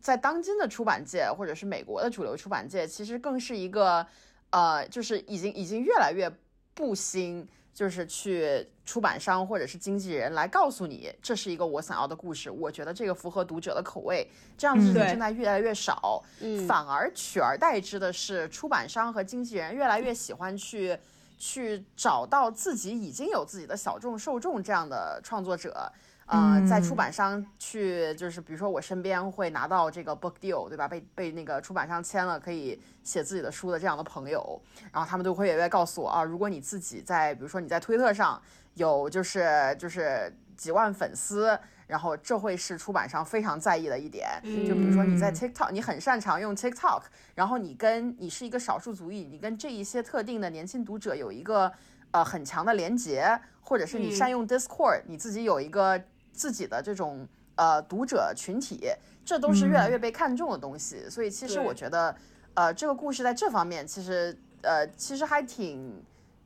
[0.00, 4.06] 在当今的出版界，或者是美国的主流出版界，其实更是一个
[4.50, 6.30] 呃，就是已经已经越来越
[6.78, 16.22] 不兴，就是去出版商或者是经纪人来告诉你这是一个我想要的故事，我觉得这个符合读者的口味，这样的事情对正在越来越少。
[16.40, 20.96] 嗯反而取而代之的是，出版商和经纪人越来越喜欢去
[21.36, 25.90] 去找到自己已经有自己的小众受众这样的创作者，
[26.28, 30.86] 呃，在出版商去，就是比如说我身边会拿到这个 book deal，对吧？
[30.86, 34.60] 被被那个出版商签了，可以写自己的书的这样的朋友，
[34.92, 38.38] 然后他们都会也告诉我啊，如果你自己在，比如说你在推特上
[38.74, 44.28] 有就是就是几万粉丝，然后这会是出版商非常在意的一点。
[44.44, 47.04] 就比如说你在 TikTok，你很擅长用 TikTok，
[47.36, 51.72] 然后你跟你是一个少数族裔，你跟这一些特定的年轻读者有一个
[52.10, 55.98] 呃很强的连接，或者是你善用 Discord，你自己有一个。
[56.38, 58.88] 自己的这种呃读者群体，
[59.24, 61.10] 这都是越来越被看重的东西。
[61.10, 62.14] 所以其实我觉得，
[62.54, 66.00] 呃，这个故事在这方面其实呃其实还挺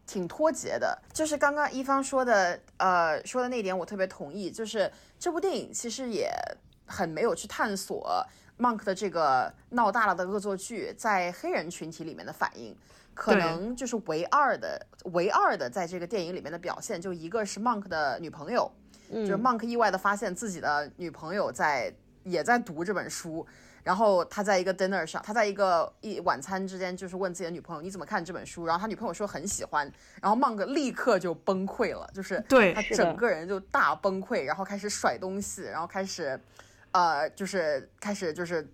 [0.07, 0.99] 挺脱节的。
[1.13, 4.51] 就是刚刚一方说的呃说的那点，我特别同意。
[4.51, 6.33] 就是这部电影其实也
[6.87, 8.27] 很没有去探索
[8.63, 12.77] Monk 的这个闹大了的恶作剧在黑人群体里面的反应。
[13.15, 18.71] 可能就是唯二的唯二的在这个电影里面的表现，就一个是 Monk 的女朋友。
[19.11, 23.47] 就是 Monk 意外的发现自己的女朋友在也在读这本书，
[23.83, 36.41] 然后他在一个 dinner 上，他在一个一晚餐之间，就是问自己的女朋友你怎么看这本书，然后他女朋友说很喜欢，然后 Monk 立刻就崩溃了，就是对他整个人就大崩溃，然后开始甩东西，然后开始，
[36.93, 38.73] 呃，就是开始就是。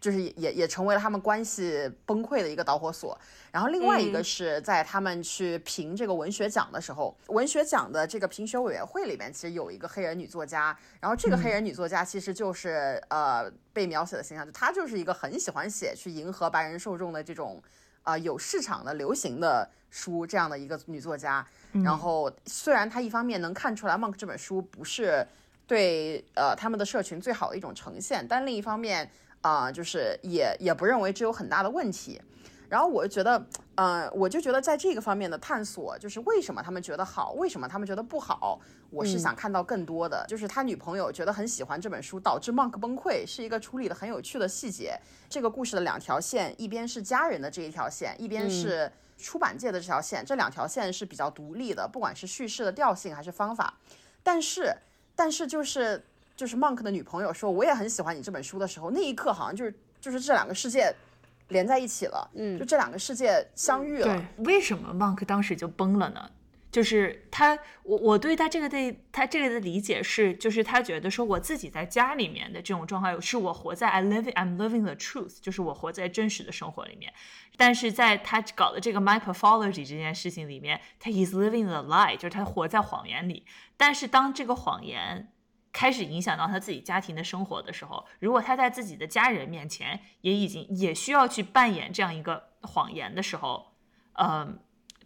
[0.00, 3.18] 就是也也成为了他们关系崩溃的一个导火索。
[3.50, 10.78] 然后另外一个是在他们去评这个文学奖的时候，文学奖的这个评选委员会里面其实有一个黑人女作家。
[11.00, 17.62] 然后这个黑人女作家其实就是呃被描写的形象，就她就是一个很喜欢写去迎合白人受众的这种
[18.02, 21.42] 呃有市场的流行的书这样的一个女作家。
[21.82, 25.26] 然后虽然她一方面能看出来《Monk》这本书不是
[25.66, 29.10] 对呃他们的社群最好的一种呈现，但另一方面。
[29.44, 32.18] 啊，就是也也不认为这有很大的问题，
[32.66, 40.24] 然后我就觉得，呃，我就觉得在这个方面的探索，就是为什么他们觉得好，为什么他们觉得不好，我是想看到更多的。
[40.26, 44.98] 就是他女朋友觉得很喜欢这本书，导致 Monk 崩溃，是一个处理的很有趣的细节。
[45.28, 53.74] 这个故事的两条线，一边是家人的这一条线，一边是出版界的这条线，这两条线是比较独立的，不管是叙事的调性还是方法。
[54.22, 54.74] 但是，
[55.14, 56.02] 但是就是。
[56.36, 60.92] 就是 Monk 的女朋友说我也很喜欢你这本书的时候，那一刻好像就是就是这两个世界
[61.46, 64.06] 连在一起了，嗯，就这两个世界相遇了。
[64.06, 66.28] 对，为什么 Monk 当时就崩了呢？
[66.74, 77.12] 就是他，我我对他这个的他这个的理解是，就是他觉得说我自己在家里面的这种状态，是我活在 I live I'm living the truth，就是我活在真实的生活里面。
[77.56, 83.46] 但是在他搞的这个 Mythology 这件事情里面，他 is living the lie，就是他活在谎言里。
[83.76, 85.32] 但是当这个谎言
[85.72, 93.76] 开始影响到他自己家庭的生活的时候，如果他在自己的家人面前也已经也需要去扮演这样一个谎言的时候，
[94.14, 94.58] 嗯，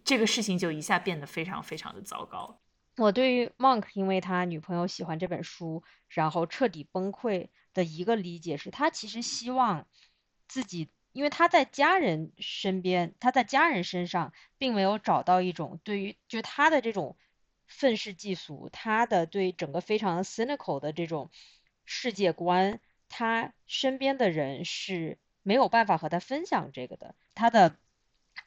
[0.03, 2.59] 这个事情就一下变得非常非常的糟糕。
[2.97, 9.87] 我对于 Monk 因为他女朋友喜欢这本书，然后彻底崩溃的一个理解是，他其实希望
[10.47, 17.17] 自己，因为他在家人身边，他在家人身上并没有找到一种对于就他的这种。
[17.71, 21.29] 愤世嫉俗，他的对整个非常 cynical 的这种
[21.85, 27.13] 世界观，他身边的人是没有办法和他分享这个的。
[27.35, 27.77] 他的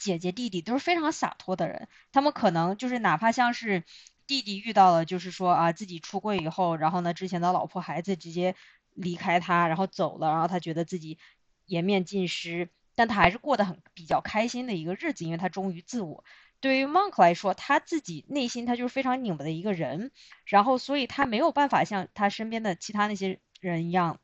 [0.03, 3.85] 姐姐弟弟都是非常洒脱的人，他们可能就是哪怕像是
[4.27, 8.55] 弟弟遇到了，就是说啊自己出柜以后，然后呢之前的老婆孩子直接
[8.95, 11.19] 离开他，然后走了，然后他觉得自己
[11.67, 16.25] 颜面尽失，但他还是过得很比较开心的一个日子，因为他忠于自我。
[16.61, 20.13] 对于 Monk 来说，他自己内心他就是非常拧巴的一个人，
[20.45, 24.21] 然后所以他没有办法像他身边的其他那些人一样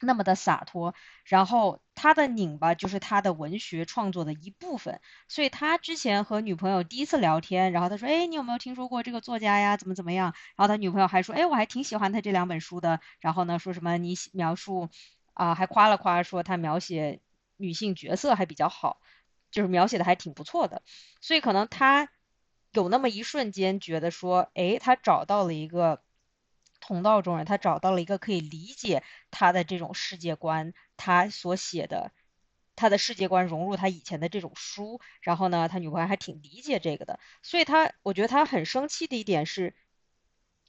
[0.00, 5.00] 那么的洒脱，然后他的拧巴就是他的文学创作的一部分。
[5.28, 9.76] 所以他之前和女朋友第一次聊天，然后他说：“哎，你有没有听说过这个作家呀？
[9.76, 14.88] 怎么怎么样？”然后他女朋友还说：“哎，我还挺喜欢他这两本书的。”然后呢，说什么你描述
[15.34, 17.20] 啊，还夸了夸说他描写
[17.56, 19.00] 女性角色还比较好。
[19.50, 20.82] 就是描写的还挺不错的，
[21.22, 22.10] 所以可能他
[22.72, 26.02] 有那么一瞬间觉得说，哎，他找到了一个
[26.80, 32.12] 同道中人，他找到了一个可以理解他的这种世界观，他所写的
[32.76, 39.74] 他的世界观融入他以前的这种书，然后呢，他女朋友还挺理解这个的，所以他我觉得他很生气的一点是，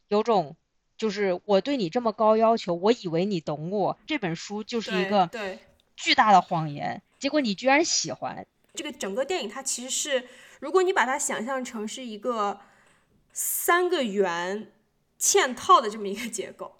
[0.07, 0.57] 有种
[0.97, 5.29] 就是我对你这么高要求，我以为你懂我，这本书就是一个
[5.95, 8.47] 巨大的谎言，结果你居然喜欢。
[8.73, 10.27] 这个整个电影它其实是，
[10.59, 12.59] 如果你把它想象成是一个
[13.31, 14.71] 三个圆
[15.19, 16.75] 嵌套的这么一个结构，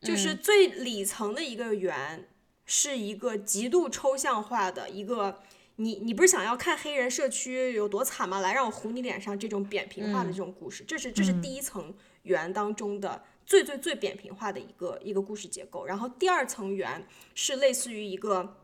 [0.00, 2.28] 就是最里层的一个圆
[2.64, 5.42] 是一个极度抽象化的一个，
[5.76, 8.40] 你你不是想要看黑人社区有多惨吗？
[8.40, 13.24] 来让我糊你脸上这种扁平化的这种故事，这是这是第一层圆当中的。
[13.46, 15.84] 最最最扁平化的一个一个故事结构。
[15.84, 18.58] 然后第二层圆是类似于一个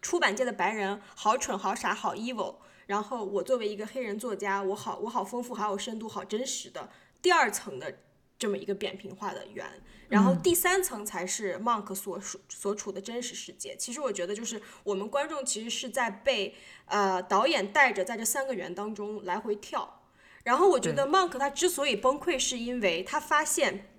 [0.00, 2.54] 出版界的白人，好蠢、好傻、好 evil。
[2.86, 6.90] 然后我作为一个黑人作家，我好我好丰富，好有深度，好真实的
[7.20, 7.98] 第二层的
[8.40, 9.64] 这么一个扁平化的圆。
[10.08, 13.76] 然后第三层才是 Monk 所属所处的真实世界。
[13.76, 20.02] 其实我觉得就是我们观众其实是在被呃导演带着在这三个圆当中来回跳。
[20.42, 23.92] 然后我觉得 Monk 他之所以崩溃，是因为他发现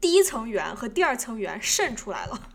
[0.00, 2.50] 第一层圆和第二层圆渗出来了，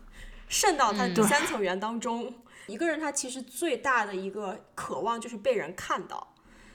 [0.48, 2.42] 渗到他第三层圆当中。
[2.66, 6.34] 一个人他其实最大的一个渴望就是被人看到。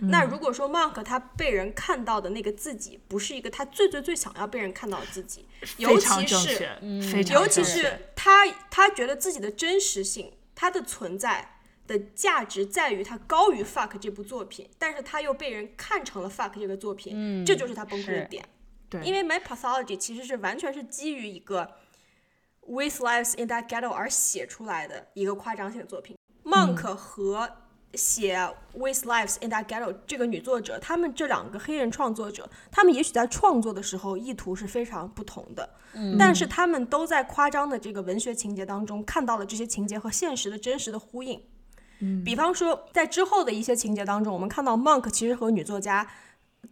[0.09, 5.47] 那如果说 Monk 他被人看到的那个自己，不是一个他最最最想要被人看到的自己，
[5.77, 6.69] 尤其是
[7.33, 18.43] 尤其是他他觉得自己的真实性，他的存在的价值在于他高于 Fuck 这部作品，但是他又被人看成了 Fuck 这个作品，这就是他崩溃的点。
[18.89, 21.75] 对，因为 My Pathology 其实是完全是基于一个
[22.67, 26.17] With Lives in That Ghetto 而写出来的一个夸张性的作品。
[26.43, 27.49] Monk 和
[27.93, 28.37] 写
[28.73, 41.41] 《With Lives in That Ghetto》这个女作者，他们这两个黑人创作者，他们也许在创作的时候意图是非常不同的，嗯但是他们都在夸张的这个文学情节当中看到了这些情节和现实的真实的呼应。
[41.99, 46.07] 嗯，比方说在之后的一些情节当中，我们看到 Monk 其实和女作家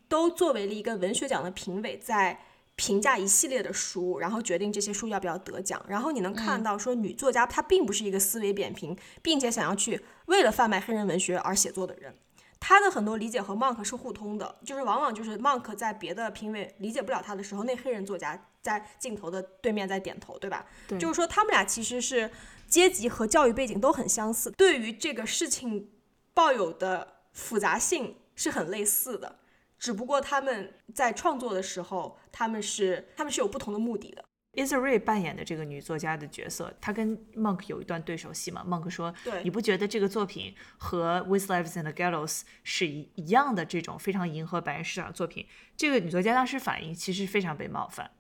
[0.07, 2.39] 都作为了一个文学奖的评委，在。
[2.82, 5.79] 评价一系列的书，然后决定这些书要不要得奖。
[5.88, 12.17] 然后你能看到，说女作家她并不是一个思维扁平，并且想要去为了贩卖黑人文学而写作的人。
[12.59, 20.65] 她的很多理解和 Monk 是互通的，就是往往就是 Monk 在别的评委理解不了他的时候，那黑人作家在镜头的对面在点头，对吧？
[20.88, 22.32] 对，就是说他们俩其实是
[22.67, 25.91] 阶级和教育背景都很相似，对于这个事情
[26.34, 29.38] 抱有的复杂性是很类似的。
[29.82, 34.23] 只不过他们在创作的时候，他们是他们是有不同的目的的。
[34.53, 48.11] Isa Rae 扮演的这个女作家的角色，她跟 Monk 有一段对手戏嘛？Monk 说：“对，你不觉得这个作品和 With Lives the Gallows 是一一样的这种非常迎合白人市场的作品？”这个女作家当时反应其实非常被冒犯，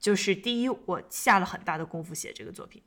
[0.00, 2.82] 就是第一，我下了很大的功夫写这个作品，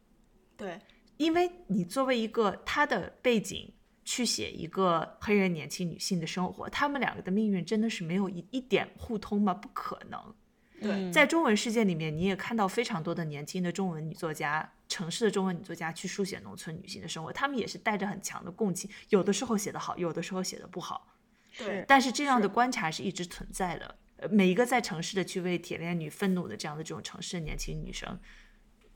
[0.58, 0.82] 对，
[1.16, 3.74] 因为你作为一个她的背景。
[4.04, 9.54] 去写一个黑人年轻女性的生活，他们两个的命运真的是没有一一点互通吗？
[9.54, 10.36] 不可能。
[10.82, 21.16] 对，在中文世界里面，你也看到非常多的年轻的中文女作家，城市的中文女作家去书写农村女性的生活，她们也是带着很强的共情，有的时候写得好，有的时候写得不好。
[21.58, 23.96] 对，但是这样的观察是一直存在的。
[24.16, 28.18] 呃，每一个在城市的去为铁链女愤怒的这样的这种城市的年轻女生，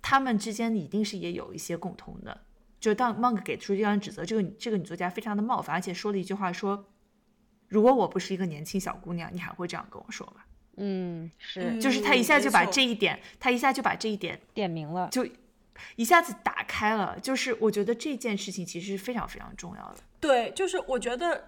[0.02, 2.46] 她们之间一定是也有一些共通的。
[2.84, 6.86] 就当 Monk 给出这样指责，这个这个女作家非常的冒犯，而且说了一句话说
[7.70, 10.42] ：“如果我不是一个年轻小姑娘，你还会这样跟我说吗？”
[10.76, 15.26] 嗯，是，就是他一下就把这一点，他一下就把这一点点明了，就
[15.96, 17.18] 一下子打开了。
[17.22, 20.00] 就是我觉得这件事情其实是非常非常重要的。
[20.20, 21.48] 对，就是我觉得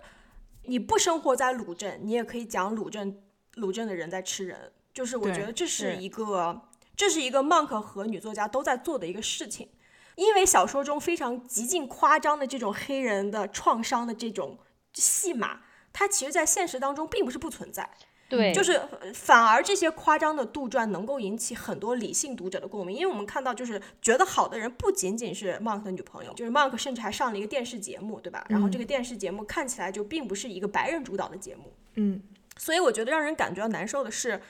[0.64, 3.22] 你不生活在鲁镇，你也可以讲鲁镇
[3.56, 4.72] 鲁镇的人在吃人。
[4.94, 6.62] 就是我觉得这是一个，
[6.96, 9.68] 这是一个 Monk 和女作家都在做的一个事情。
[10.16, 14.58] 因为小说中非常极尽夸张的这种黑人的创伤的这种
[14.94, 15.62] 戏码，
[15.92, 17.90] 它其实，在现实当中并不是不存在。
[18.28, 18.82] 对，就是
[19.14, 22.98] 反而这些夸张的杜撰能够引起很多理性读者的共鸣。
[22.98, 28.44] 因为我们看到，就是觉得好的人不仅仅是 Monk 的女朋友，就是 Monk 甚至还上了一个电视节目，对吧？
[28.50, 31.72] 然后这个电视节目看起来就并不是一个白人主导的节目。
[31.96, 32.20] 嗯，
[32.58, 34.42] 所以我觉得让人感觉到难受的是。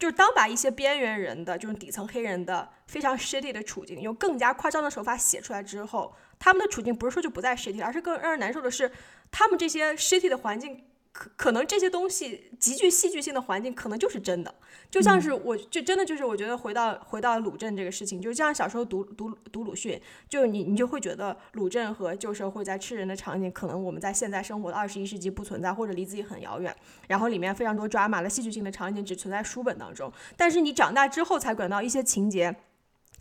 [0.00, 8.90] 就是当把一些边缘人的，就是底层黑人的非常 shitty 的处境，用更加夸张的手法写出来之后，他们的处境不是说就不再 shitty，而是更让人难受的是，
[9.30, 10.86] 他们这些 shitty 的环境。
[11.12, 14.54] 可可能这些东西极具戏剧性的环境，可能就是真的，
[14.88, 26.74] 就像是我，就真的就是我觉得回到回到鲁镇这个事情，就像小时候读读读鲁迅，就你你就会觉得鲁镇和旧社会在吃人的场景，可能我们在现在生活的二十一世纪不存在，或者离自己很遥远。
[27.08, 32.54] 然后里面非常多抓马的戏剧性的场景只存在书本当中，但是你长大之后才感到一些情节。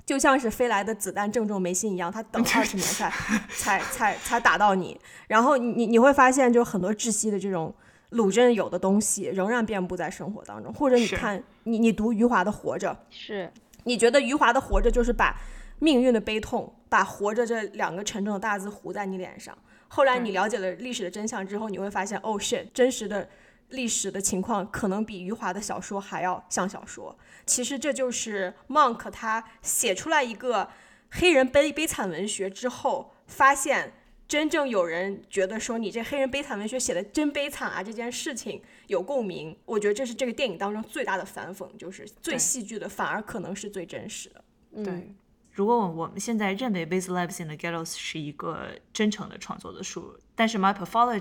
[0.10, 3.14] 就像是飞来的子弹正中眉心一样，他等二十年才
[3.56, 7.72] 才才才打到你，然后你你会发现，就很多窒息的这种
[8.10, 10.74] 鲁镇有的东西仍然遍布在生活当中。
[10.74, 13.54] 或者你看，你你读余华的《活着》，是
[13.84, 15.40] 你觉得余华的《活着》就是把
[15.78, 19.56] 命运的悲痛，把“活着”这两个沉重的大字糊在你脸上。
[19.90, 23.30] 后来你了解了历史的真相之后，你会发现，哦，shit，真实的。
[23.70, 27.18] 历史的情况可能比余华的小说还要像小说。
[27.46, 30.70] 其实这就是 Monk 他写出来一个
[31.12, 33.94] 黑人悲悲惨文学之后，发现
[34.28, 44.44] 真正有人觉得说你这黑人悲惨文学写的真悲惨啊，这件事情有共鸣，我觉得这是这个电影当中最大的反讽，就是最戏剧的反而可能是最真实的。
[44.84, 45.16] 对，
[45.52, 51.20] 如果我们现在认为《With Lives in the Gallows》是一个真诚的创作的书，但是《My Pathology》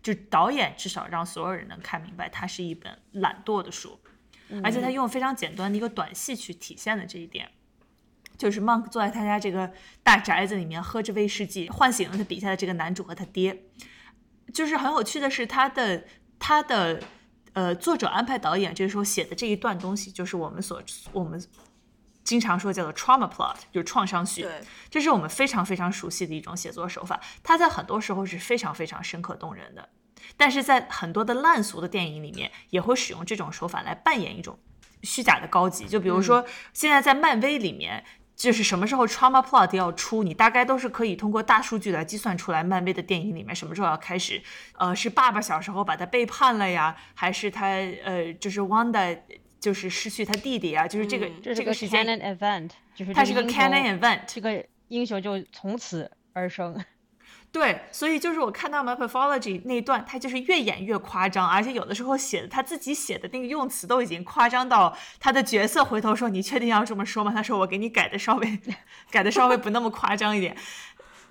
[0.00, 3.98] 就导演至少让所有人能看明白，它是一本懒惰的书，
[4.62, 7.50] 而且他用非常简单的一个短戏去体现了这一点。
[8.38, 9.72] 就是 Monk 坐在他家这个
[10.04, 13.64] 大宅子里面喝着威士忌，唤醒了他笔下的这个男主和他爹。
[14.54, 16.04] 就是很有趣的是，他的
[16.38, 17.02] 他的
[17.54, 20.80] 呃作者安排导演这个时候写的这一段东西，就是我们所
[21.12, 21.44] 我们
[22.30, 24.42] 经常说叫做 trauma plot，就是创伤序。
[24.42, 27.20] 对，这是我们非常非常熟悉的一种写作手法。
[27.42, 29.88] 它在很多时候是非常非常深刻动人的，
[30.36, 34.56] 但是在很多的烂俗的电影里面，也会使用这种手法来扮演一种
[35.02, 35.88] 虚假的高级。
[35.88, 38.04] 就比如说，现在在漫威里面。
[38.36, 42.64] 就是什么时候 trauma plot 要出，你大概都是可以通过大数据来计算出来。
[42.64, 44.42] 漫威的电影里面什么时候要开始？
[44.78, 47.66] 呃，是爸爸小时候把他背叛了呀，还是他
[48.02, 49.18] 呃，就是 Wanda
[49.60, 50.88] 就是失去他弟弟啊？
[50.88, 56.76] 就是这个这个时间 event，就是它是个 canon event，这个英雄就从此而生。
[57.52, 68.60] 对，所以就是我看到《My Pathology》那一段，他就是越演越夸张，而且有的时候写的他自己写的那个用词都已经夸张到他的角色回头说：“你确定要这么说吗？”他说：“我给你改的稍微
[69.10, 70.56] 改的稍微不那么夸张一点。”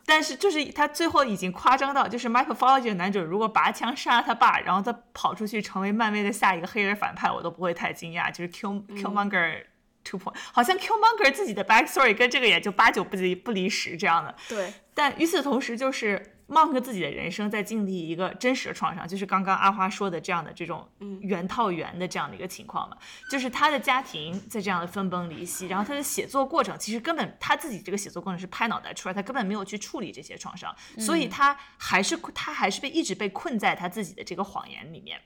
[0.09, 8.31] 但是就是他最后已经夸张到，就是《Microfology 的男主如果拔枪杀了他爸，然后他跑出去成为漫威的下一个黑人反派，我都不会太惊讶。
[8.31, 9.65] 就是 Kill Killmonger
[10.03, 14.33] two point，好像 Killmonger 自己的 backstory 跟这个也就八九不离不离十这样的。
[14.47, 14.73] 对。
[14.95, 20.89] 但与此同时，就是 Monk 自己的人生在经历一个真实的创伤，就是刚刚阿花说的这样的这种
[21.21, 22.97] 原套圆的这样的一个情况嘛，
[23.29, 35.21] 就是他的家庭在这样的分崩离析，然后他的写作过程其实根本他自己这个写作过程是拍脑袋出来，他根本没有去处理这些创伤，所以他还是他还是被一直被困在他自己的这个谎言里面，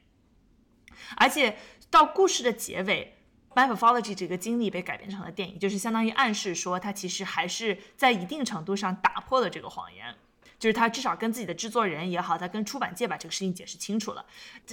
[1.15, 1.57] 而且
[1.89, 3.17] 到故事的结尾。
[3.55, 10.15] 《My Pathology》这个经历被改编成了电影，就是相当于暗示说，他其实还是在一定程度上打破了这个谎言，
[10.63, 14.25] 就是他至少跟自己的制作人也好，他跟出版界把这个事情解释清楚了。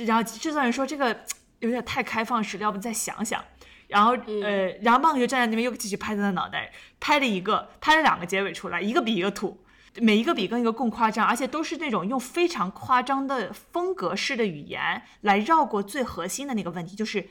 [0.07, 1.24] 然后制作人说这个
[1.59, 3.45] 有点太开放式，要不再想想。
[3.88, 4.12] 然后
[4.45, 6.70] 呃，然后曼就站在那边又继续拍他的脑袋，
[7.01, 9.64] 拍了一个，拍了两个结尾出来，一个比一个土，
[9.97, 17.28] 每一个比跟一个更夸张，而且都是那种用非常夸张的风格式的语言来绕过最核心的那个问题，就是。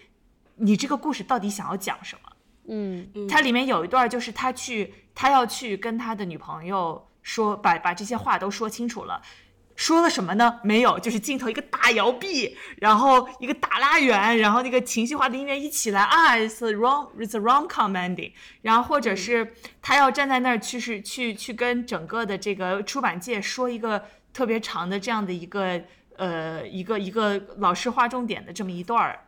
[0.61, 2.31] 你这个故事到底想要讲什么？
[2.67, 9.21] 嗯，它里面有一段就是他去，他要去跟他的女朋友说，把把这些话都说清楚了。
[9.75, 10.59] 说了什么呢？
[10.61, 18.33] 没有，就是镜头一个大摇臂，然后一个大拉远，然后那个情绪化的音乐一起来啊，it's wrong, it's wrong, com ending。
[18.61, 24.03] 然后或者是他要站在那儿去是去去跟整个的这个出版界说一个
[24.33, 25.81] 特别长的这样的一个
[26.17, 29.27] 呃一个一个老师划重点的这么一段儿。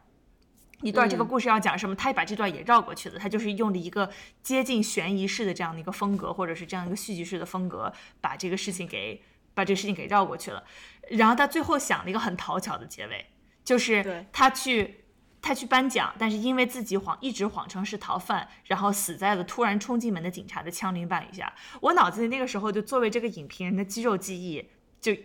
[0.81, 3.19] 一段这个故事要讲什么，他也把这段也绕过去了。
[3.19, 4.09] 他就是用了一个
[4.41, 9.21] 接近悬疑式的这样的一个风格，或者是这样一个戏剧式的风格，把这个事情给
[9.53, 10.63] 把这个事情给绕过去了。
[11.09, 13.25] 然后他最后想了一个很讨巧的结尾，
[13.63, 15.03] 就是他去
[15.41, 21.53] 他去颁奖，但是因为自己谎一直谎称是逃犯，然后死在了突然冲进门的警察的枪林弹雨下。
[21.81, 24.69] 我脑子里那个时候就作为这个影评人的肌肉记忆
[24.99, 25.15] 就。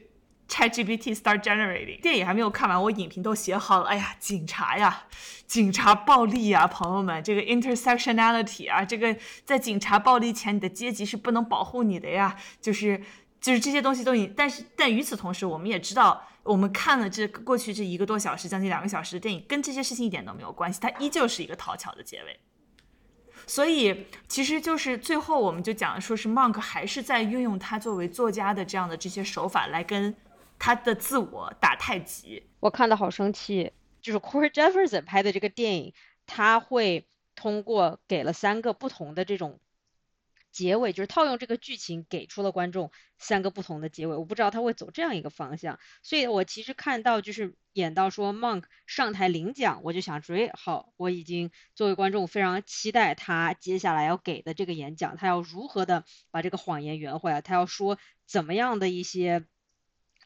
[0.48, 3.88] ChatGPT start generating，电影还没有看完，我影评都写好了。
[3.88, 5.04] 哎呀，警察呀，
[5.44, 12.36] 警察暴力呀，朋友们，这个 intersectionality 啊，这个在警察暴力前，你的阶级是不能保护你的呀。
[12.60, 13.02] 就是
[13.40, 22.38] 就是这些东西都已，但是但与此同时，我们也知道，我们看了这过去这一个多小时，将近两个小时的电影，跟这些事情一点都没有关系，它依旧是一个讨巧的结尾。
[23.48, 30.14] 所以其实就是最后，我们就讲说是 Monk 还是在运用他作为作家的这样的这些手法来跟。
[30.58, 33.72] 他的自我打太极，我看的好生气。
[34.02, 35.92] 就是 Corey Jefferson 拍的这个电影，
[36.26, 39.58] 他会通过给了三个不同的这种
[40.52, 44.14] 结尾，就是套用这个剧情给出了观众三个不同的结尾。
[44.14, 59.46] 我不知道他会走这样一个方向，所以我其实看到就是演到说 Monk 上台领奖，我就想说，哎，好，我已经作为观众非常期待他接下来要给的这个演讲，他要如何的把这个谎言圆回来，他要说怎么样的一些。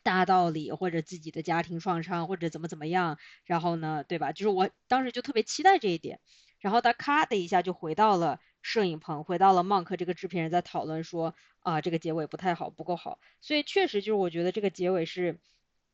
[0.02, 4.32] 大道理或者自己的家庭创伤或者怎么怎么样，然后呢，对吧？
[4.32, 6.20] 就是我当时就特别期待这一点，
[6.58, 13.18] 然后他咔的一下就回到了摄影棚，回到了曼克这个制片人在讨论说啊，这个结尾不太好，不够好。
[13.40, 15.38] 所以确实就是我觉得这个结尾是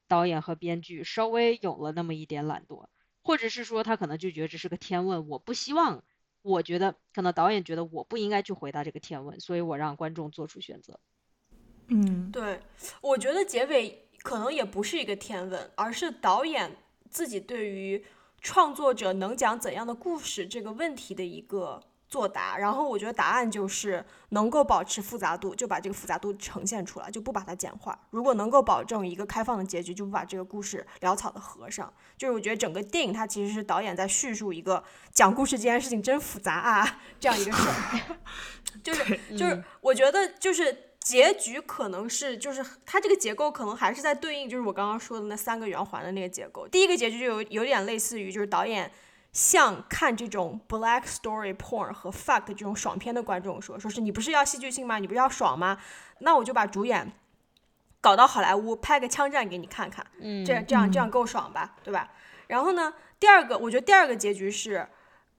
[0.08, 2.86] 导演和编剧稍微有了那么一点懒惰，
[3.22, 6.04] 或者是说他可能就觉得这是个天问，我不希望，
[6.42, 11.00] 我觉得可能导演觉得我不应该去回答这个天问，所以我让观众做出选择。
[11.88, 12.60] 嗯，对，
[13.00, 16.76] 我觉得结尾可能也不是一个天文，而是导演
[17.08, 18.04] 自己对于
[18.40, 22.58] 创作者能讲怎样的故事这个问题的一个作答。
[22.58, 27.96] 然后我觉得答案就是能够保持复杂度，就把这个复杂度呈现出来，就不把它简化。
[28.10, 31.92] 如果能够保证一个开放的结局，就不把这个故事潦草的合上。
[32.16, 34.82] 就是我觉得整个电影它其实是导演在叙述一个
[35.12, 38.16] 讲故事这件事情真复杂啊这样一个事儿。
[38.82, 46.66] 就是就是，我觉得就是结局可能是就是它这个结构可能还是在对应就是我刚刚说的那三个圆环的那个结构。
[46.66, 48.90] 第一个结局就有有点类似于就是导演
[49.32, 54.98] 向看这种 black story porn 和 fuck 这种爽片的观众说，说是你不是要戏剧性吗？
[54.98, 55.78] 你不是要爽吗？
[56.18, 57.12] 那我就把主演
[58.00, 62.10] 搞到好莱坞拍个枪战给你看看，嗯，这样这样这样够爽吧，对吧？
[62.48, 64.88] 然后呢，第二个我觉得第二个结局是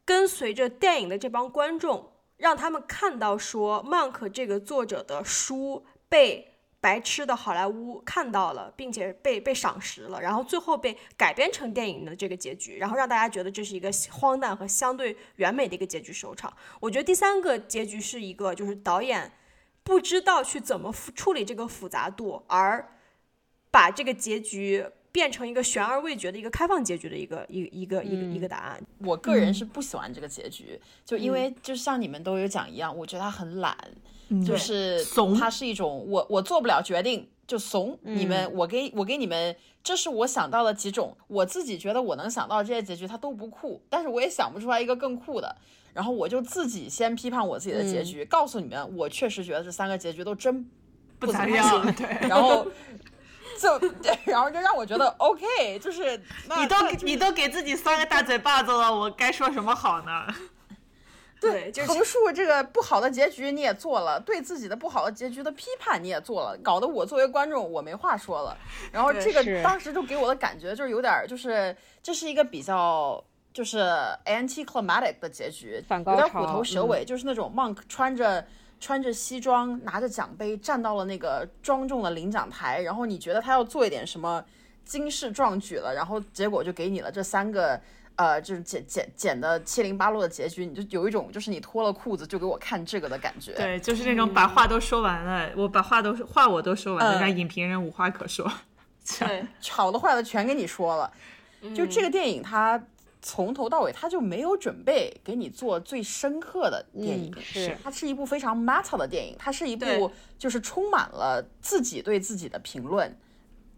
[0.06, 2.14] 跟随着电影的这帮观众。
[2.38, 16.52] 让他们看到说，Monk 这个作者的书被白痴的好莱坞看到了，并且被被赏识了，然后最后被改编成电影的这个结局，然后让大家觉得这是一个荒诞和相对完美的一个结局收场。
[16.80, 19.32] 我觉得第三个结局是一个，就是导演
[19.84, 22.88] 不知道去怎么处理这个复杂度，而
[23.72, 24.86] 把这个结局。
[25.18, 28.80] 变成一个悬而未决的一个开放结局的一个一一个一个一个答案。
[29.00, 33.76] 我个人是不喜欢这个结局，就因为就像你们都有讲一样，我觉得他很懒，
[34.46, 37.98] 就是怂，他是一种我我做不了决定就怂。
[38.04, 45.56] 你们我给我给你们，这是我想到的几种，我自己觉得我能想到这些结局，它都不酷，但是我也想不出来一个更酷的，
[45.96, 50.70] 然后我就自己先批判我自己的结局，告诉你们，我确实觉得这三个结局都真
[51.18, 52.68] 不怎么样，对， 然后。
[53.58, 53.80] 就，
[54.26, 56.18] 然后就让我觉得 OK，就是
[56.58, 60.28] 你都你都给自己三个大嘴巴子了，我该说什么好呢？
[61.42, 68.58] 对，就横竖这个不好的结局你也做了，对自己的不好的结局的批判你也做了，搞得我作为观众我没话说了。
[68.92, 73.80] 然后这个当时就给我的感觉就是有点，就是这是一个比较就是
[74.26, 78.46] anti-climatic 的结局，有点虎头蛇尾，就是那种 Monk 穿着。
[78.80, 84.44] 穿着西装，拿着奖杯，站到了那个庄重的领奖台，然后你觉得他要做一点什么
[84.86, 87.80] 惊世壮举了，然后结果就给你了这三个，
[88.16, 93.54] 呃，就是剪剪剪的七零八落的结局，你就有一种就是你脱了裤子就给我看这个的感觉。
[93.54, 98.52] 对，就是那种把话都说完了，我把话都话我都说完了，让影评人无话可说。
[99.20, 101.12] 对，好的坏的全给你说了。
[101.76, 102.82] 就这个电影它。
[103.22, 107.78] 从头到尾，他就没有准备给你做最深刻的电影，是。
[107.84, 113.18] 它是一部非常 meta 的电影，它是一部就是充满了自己对自己的评论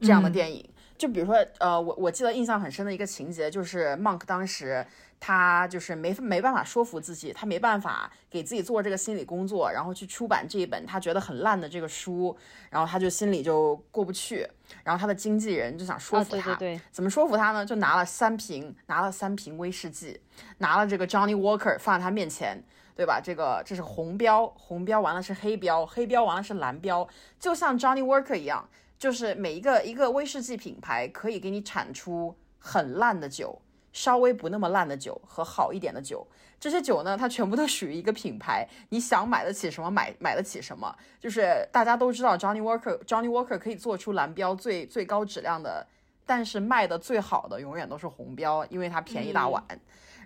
[0.01, 0.67] 这样的电影。
[0.99, 4.85] 就比如说，呃，我我记得印象很深的一个情节，就是 Monk 当时。
[5.21, 12.33] 他就是没没办法说服自己，他没办法给自己做这个心理工作，然后去出版这一本他觉得很烂的这个书，
[12.69, 14.47] 然后他就心里就过不去，
[14.81, 16.55] 然后他的经纪人就想说服他，
[16.89, 17.65] 怎么说服他呢？
[17.65, 20.21] 就拿了三瓶，拿了三瓶威士忌，
[20.59, 22.63] 拿了这个 Johnny Walker 放在他面前，
[22.95, 23.19] 对吧？
[23.21, 27.05] 这个这是红标，红标完了是黑标，黑标完了是蓝标，
[27.37, 28.65] 就像 Johnny Walker 一样，
[28.99, 33.59] 就是每一个一个威士忌品牌可以给你产出很烂的酒。
[33.91, 36.25] 稍微不那么烂的酒和好一点的酒，
[36.59, 38.65] 这些酒呢，它全部都属于一个品牌。
[38.89, 45.85] 你想买得起什么买买得起什么，就是大家都知道，Johnny Walker，Johnny Walker 可以做出蓝标最最高质量的，
[46.23, 49.63] 但是卖的最好的永远都是红标，因为它便宜大碗。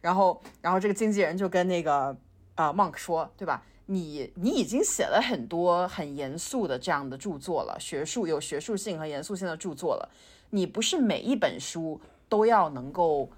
[0.02, 2.16] 然后，然后这个经纪人就跟那个
[2.56, 3.64] 呃 Monk 说，对吧？
[3.86, 10.10] 你你已经写了很多很严肃的这样的著作了，学术有学术性和严肃性的著作了，
[10.50, 13.30] 你不是每一本书都要能够。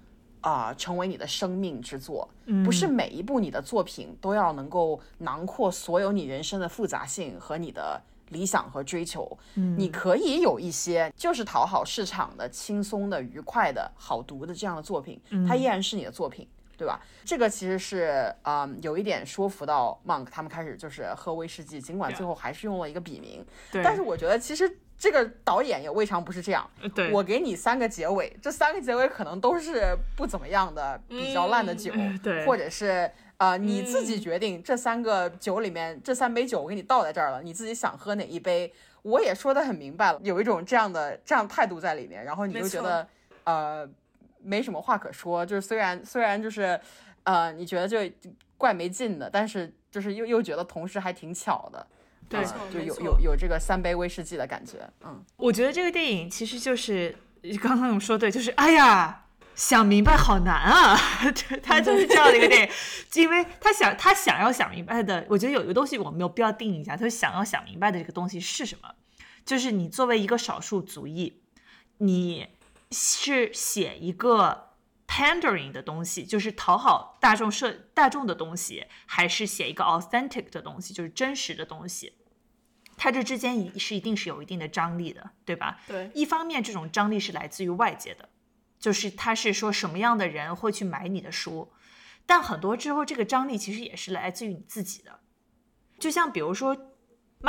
[0.42, 2.28] 啊，成为你的生命之作，
[2.64, 9.36] 不是每一部你的作品都要能够囊括所有你人生的复杂性和你的理想和追求。
[9.54, 17.00] 你可以有一些就是讨好市场的、轻松的、愉快的、好读的这样的作品，它依然是你的作品，对吧？
[17.24, 23.44] 这个其实是啊，有一点说服到 Monk 他们开始就是喝威士忌，尽管最后还是用了一个笔名，
[23.84, 24.78] 但是我觉得其实。
[24.98, 26.66] 这个导演也未尝不是这样。
[26.94, 38.72] 对，我给你三个结尾，这三个结尾可能都是不怎么样的、比较烂的酒，对，或者是呃你自己决定这三个酒里面这三杯酒我给你倒在这儿了，你自己想喝哪一杯，
[39.02, 43.06] 我也说的很明白了，有一种这样的这样态度在里面，然后你就觉得
[43.44, 43.86] 呃
[44.46, 46.80] 没什么话可说，就是虽然虽然就是
[47.24, 47.98] 呃你觉得就
[48.56, 51.86] 怪没劲的，但是就是又又觉得同时还挺巧的。
[52.28, 57.14] 对，就有有有这个三杯威士忌的感觉，嗯，我觉得这个电影其实就是
[57.62, 60.98] 刚刚我们说对，就是哎呀，想明白好难啊！
[61.62, 62.74] 他就是这样的一个电影，
[63.22, 68.92] 因为他想他想要想明白的，我觉得有一个东西我没有必要定义一下，他想要想明白的这个东西是什么？
[69.44, 71.40] 就是你作为一个少数族裔，
[71.98, 72.48] 你
[72.90, 74.74] 是写一个
[75.06, 82.14] pandering 的东西，就是讨好大众社大众的东西，还是写一个 authentic 的东西，就是真实的东西？
[82.96, 85.80] 它这之间一是一定是有一定的张力的，对吧？
[85.86, 88.30] 对，一方面这种张力是来自于外界的。
[88.78, 91.72] 就是他是说什么样的人会去买你的书，
[92.26, 95.20] 但很多之后这个张力其实也是来自于你自己的。
[95.98, 96.76] 就像比如说《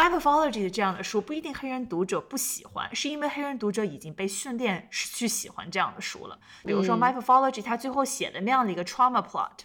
[0.04, 6.40] Mythology》的这样的书，不一定黑人读者不喜欢，是因为黑人读者已经被训练去喜欢这样的书了。
[6.64, 9.60] 比如说《Mythology》，他最后写的那样的一个 trauma plot，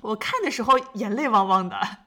[0.00, 1.78] 我看的时候眼泪汪汪的。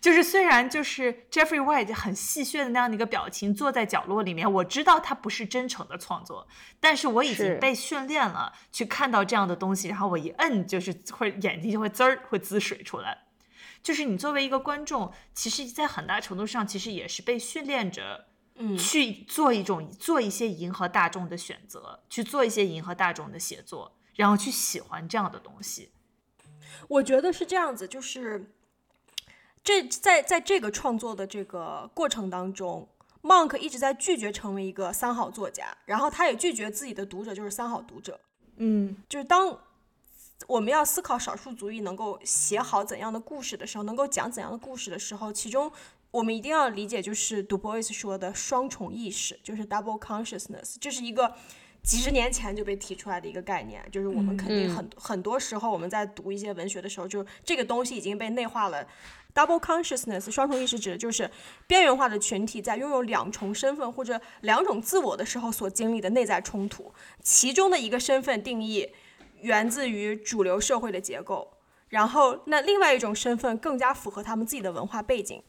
[0.00, 6.48] 就是虽然就是 Jeffrey White 很戏谑的那样的一个表情，坐在角落里面，我知道他不是真诚的创作，
[6.80, 13.21] 但是我已经被训练了去看到这样的东西，然后我一摁就是会眼睛就会滋儿会滋水出来。
[13.82, 18.26] 就是你作为一个观众，其实在很大程度上其实也是被训练着，
[18.56, 25.92] 嗯，去做一种做一些迎合大众的选择，去做一些迎合大众的写作，然后去喜欢这样的东西。
[26.88, 28.54] 我觉得是这样子，就是。
[29.64, 32.88] 这在在这个创作的这个过程当中
[33.22, 38.18] ，Monk 一直在拒绝成为一个三好作家，然后他也拒绝自己的读者就是三好读者。
[38.56, 39.56] 嗯，就是当
[40.48, 45.70] 我们要思考少数族裔能够写好怎样的故事的时候，能够讲怎样的故事的时候，其中
[46.10, 51.34] 我们一定要理解，就是 Du Bois 说的双重意识，就是 double consciousness，这是一个
[51.82, 58.86] 几十年前就被提出来的一个概念，就是我们肯定很很多时候我们在读一些文学的时候，就这个东西已经被内化了。
[59.34, 61.30] Double consciousness 双重意识指的就是
[61.66, 66.92] 边缘化的群体在拥有两重身份或者两种自我的时候所经历的内在冲突。
[67.22, 68.92] 其中的一个身份定义
[69.42, 71.52] 源自于主流社会的结构，
[71.88, 75.42] 然后那另外一种身份更加符合他们自己的文化背景。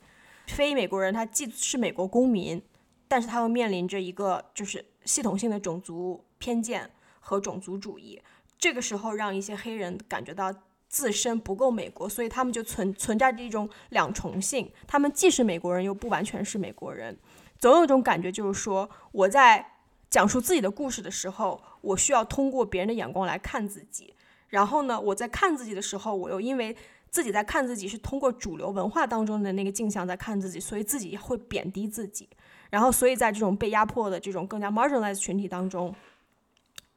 [0.47, 2.61] 非美国人他既是美国公民，
[3.07, 8.21] 但是他又面临着一个就是系统性的种族偏见和种族主义。
[8.59, 10.53] 这个时候让一些黑人感觉到。
[10.93, 14.71] 自身不够美国，所以他们就存存在着一种两重性。
[14.85, 17.17] 他们既是美国人，又不完全是美国人。
[17.57, 19.72] 总有一种感觉，就是说我在
[20.13, 24.13] 讲述自己的故事的时候，我需要通过别人的眼光来看自己。
[24.49, 26.77] 然后呢，我在看自己的时候，我又因为
[27.09, 32.29] 自己在看自己是通过主流文化当中的那个镜像在看自己，所以自己会贬低自己。
[32.69, 35.91] 然后，所以在这种被压迫的这种更加 marginalized 群体当中。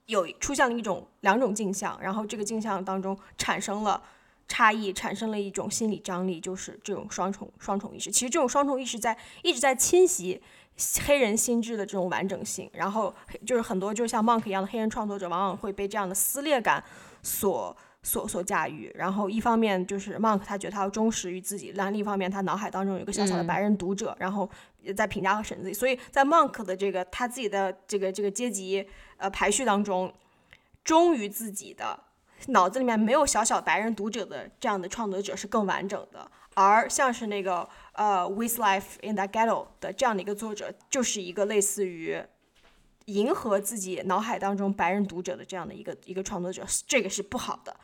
[0.05, 4.01] 有出现了一种两种镜像，然后这个镜像当中产生了
[4.47, 8.11] 差异，产生了一种心理张力，就是这种双重双重意识。
[8.11, 10.41] 其实这种双重意识在一直在侵袭
[11.07, 13.15] 黑人心智的这种完整性，然后
[13.45, 16.83] 就是很多就像 Monk 一样的黑人创作者，往往会被这样的撕裂感
[17.23, 17.77] 所。
[18.03, 24.49] 所所驾驭，然后一方面就是 Monk 他觉得他要忠实于自己，另一方面他脑海当中有一个小小的白人读者，然后
[24.97, 30.15] 在评价和审自己，所以在 Monk 的这个他自己的这个这个阶级呃排序当中，
[30.85, 31.99] 忠于自己的
[32.47, 42.23] 脑子里面没有小小白人读者的这样的创作者是更完整的，而像是那个呃 With Life in the Ghetto 的这样的一个作者，就是一个类似于
[43.07, 47.77] 迎合自己脑海当中白人读者的这样的一个一个创作者，这个是不好的。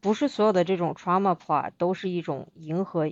[0.00, 3.10] 不是所有的这种 trauma plot 都是一种迎合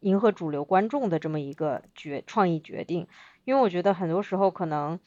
[0.00, 3.06] 迎合主流观众的这么一个决创意决定，
[3.44, 4.98] 因为我觉得很多时候可能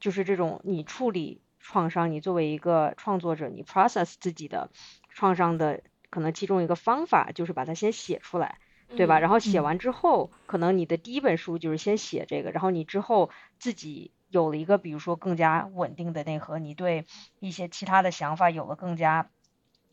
[0.00, 4.70] 就是这种你处理创伤，你作为一个创作者，你 process 自己的
[5.10, 8.60] 创伤的可能其中一个方法就是把它先写出来，
[8.96, 9.18] 对吧？
[9.18, 17.06] 然后写完之后，可能你的第一本书就是先写这个，然后你之后自己有了一个比如说更加稳定的内核，你对
[17.40, 19.30] 一些其他的想法有了更加。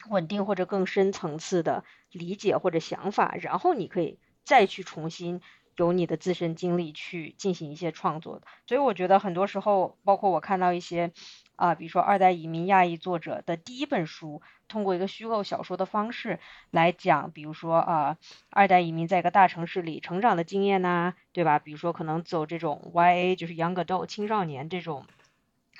[0.09, 5.41] 稳定或者更深层次的理解或者想法，然后你可以再去重新
[5.77, 8.47] 由你的自身经历去进行一些创作的。
[8.67, 11.11] 所以我觉得很多时候，包括我看到一些
[11.55, 16.39] 啊，比如说二代移民亚裔作者的第一本书，通过一个虚构小说的方式
[16.71, 18.17] 来讲，比如说啊，
[18.49, 21.59] 二代移民在一个大城市里成长的经验呐，对吧？
[21.59, 25.05] 比如说可能走这种 YA 就是 Young Adult 青少年这种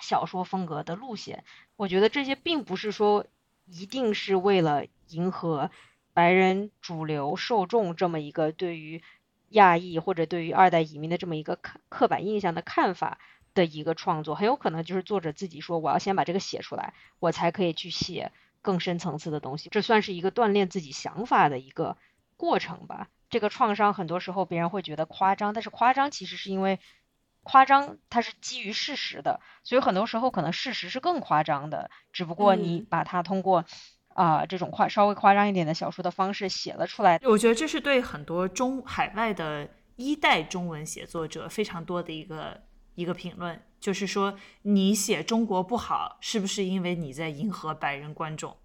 [0.02, 1.44] 小说风格的路线，
[1.76, 3.26] 我觉得这些并不是说。
[3.68, 5.72] 一定是为了迎合
[6.14, 9.02] 白人主流受众这么一个对于
[9.56, 13.20] 亚裔或者对于二代移民的这么一个刻刻板印象的看法
[13.54, 19.70] 的一个创作，很有可能就是作者自己说我要先把这个写出来，我才可以去写更深层次的东西。
[19.70, 21.98] 这算是一个锻炼自己想法的一个
[22.36, 23.08] 过程吧。
[23.30, 26.80] 这个创伤很多时候别人会觉得夸张，但是夸张其实是因为
[27.44, 33.66] 夸张它是基于事实的，所以很多时候可能事实是更夸张的，只不过你把它通过
[34.16, 37.20] 啊这种夸稍微夸张一点的小说的方式写了出来。
[37.24, 42.62] 我觉得这是对很多中海外的一代中文写作者非常多的一个
[42.96, 48.58] 一个评论，就是说你写中国不好，是不是因为你在迎合白人观众？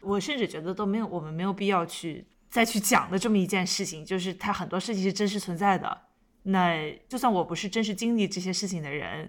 [0.00, 6.02] 我甚至觉得都没有，我们没有必要去再去讲的这么一件事情，就是它很多事情是真实存在的。
[6.44, 9.28] 那就算我不是真实经历这些事情的人，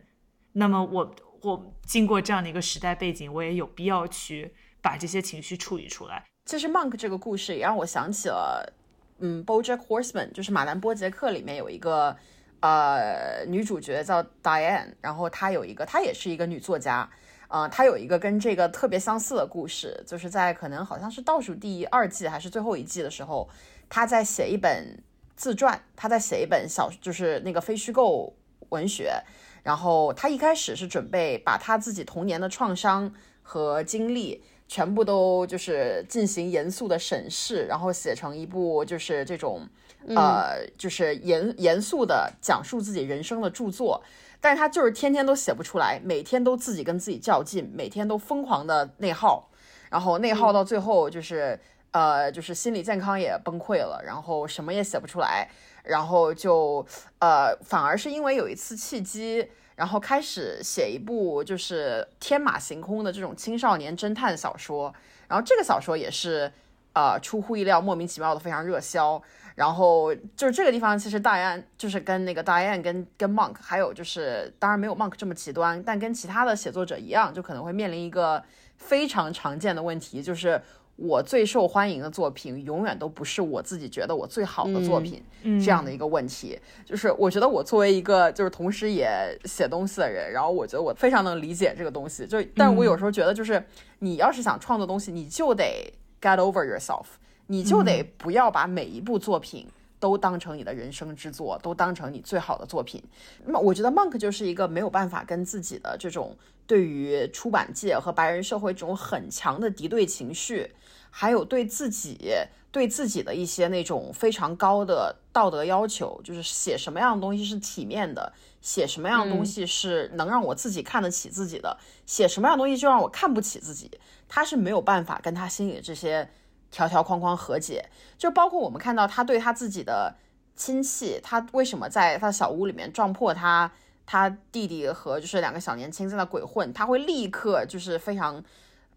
[0.53, 6.23] 那么我我经过这样的一个时代背景，我也有必要去把这些情绪处理出来。
[6.45, 8.73] 其实 Monk 这个故事也让我想起了，
[9.19, 12.15] 嗯，BoJack Horseman，就是马兰波杰克里面有一个
[12.61, 17.09] 呃女主角叫 Diane，然后她有一个，她也是一个女作家。
[17.51, 23.49] 呃，他有一个跟这个特别相似的故事，就是在可能好像是倒数第二季还是最后一季的时候，
[23.89, 25.01] 他在写一本
[25.35, 28.31] 自传，他在写一本小，就是那个非虚构
[28.69, 29.19] 文学。
[29.63, 33.11] 然后他一开始是准备把他自己童年的创伤
[33.41, 39.67] 和经历全部都就是进行严肃的审视，然后写成一部就是这种
[40.15, 44.01] 呃，就是严严肃的讲述自己人生的著作。
[44.39, 49.49] 但是他就是天天都写不出来，每天都自己跟自己较劲，每天都疯狂的内耗，
[49.89, 51.59] 然后内耗到最后就是
[51.91, 55.49] 呃，就是心理健康也崩溃了，然后什么也写不出来，
[55.83, 56.85] 然后就
[57.19, 59.49] 呃，反而是因为有一次契机，
[59.79, 64.93] 然后开始写一部就是天马行空的这种青少年侦探小说，
[65.29, 66.51] 然后这个小说也是
[66.91, 69.21] 呃出乎意料，莫名其妙的非常热销。
[69.55, 78.43] 然后就是这个地方，其实大安就是跟那个大安跟跟 Monk，还有就是当然没有 Monk 这么极端，但跟其他的写作者一样，就可能会面临一个
[78.75, 80.61] 非常常见的问题，就是
[81.01, 86.59] 我最受欢迎的作品永远都不是我自己觉得我最好的作品，这样的一个问题。
[86.85, 92.27] 就是我觉得我作为一个就是同时也写东西的人，然后我觉得我非常能理解这个东西。
[92.27, 93.63] 就但是我有时候觉得，就是
[93.99, 97.05] 你要是想创作东西，你就得 get over yourself。
[97.51, 99.65] 你就得不要把每一部作品
[99.99, 103.03] 都当成你的人生之作，都当成你最好的作品。
[103.43, 106.37] 那么，我觉得 Monk 就是一个没有办法跟自己的这种
[106.67, 110.71] 对于出版界和白人社会这种很强的敌对情绪，
[111.09, 112.33] 还有对自己
[112.71, 118.31] 对自己的一些那种非常高的道德要求，就是写什么样的东西是体面的，
[118.61, 123.91] 写什么样的东西是能让我自己看得起自己的，写什么样的东西就让我看不起自己，
[124.27, 126.29] 他是没有办法跟他心里的这些。
[126.71, 127.83] 条条框框和解，
[128.15, 130.13] 就包括我们看到他对他自己的
[130.55, 133.71] 亲戚，他为什么在他小屋里面撞破他
[134.05, 138.43] 他弟弟和就是两个小年轻在那鬼混，他会立刻就是非常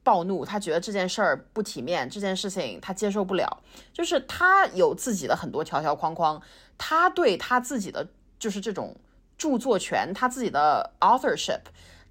[0.03, 6.41] 暴怒，他觉得这件事儿不体面，这件事情他接受不了，就是他有自己的很多条条框框，
[6.77, 8.07] 他对他自己的
[8.39, 8.97] 就是这种
[9.37, 11.61] 著作权，他自己的 authorship，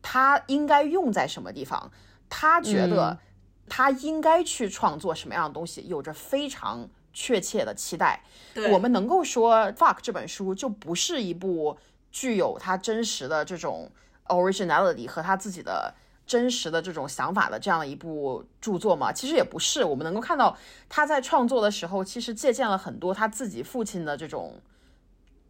[0.01, 1.91] 他应该用在什么地方，
[2.29, 3.17] 他觉得。
[3.73, 8.21] 他应该去创作什么样的东西，有着非常确切的期待。
[8.69, 11.77] 我们能够说《Fuck》这本书就不是一部
[12.11, 13.89] 具有他真实的这种
[14.25, 15.95] originality 和他自己的
[16.31, 19.11] 真实的这种想法的这样一部著作吗？
[19.11, 19.83] 其实也不是。
[19.83, 20.57] 我们能够看到
[20.87, 24.61] 他在创作的时候，其实借鉴了很多他自己父亲的这种。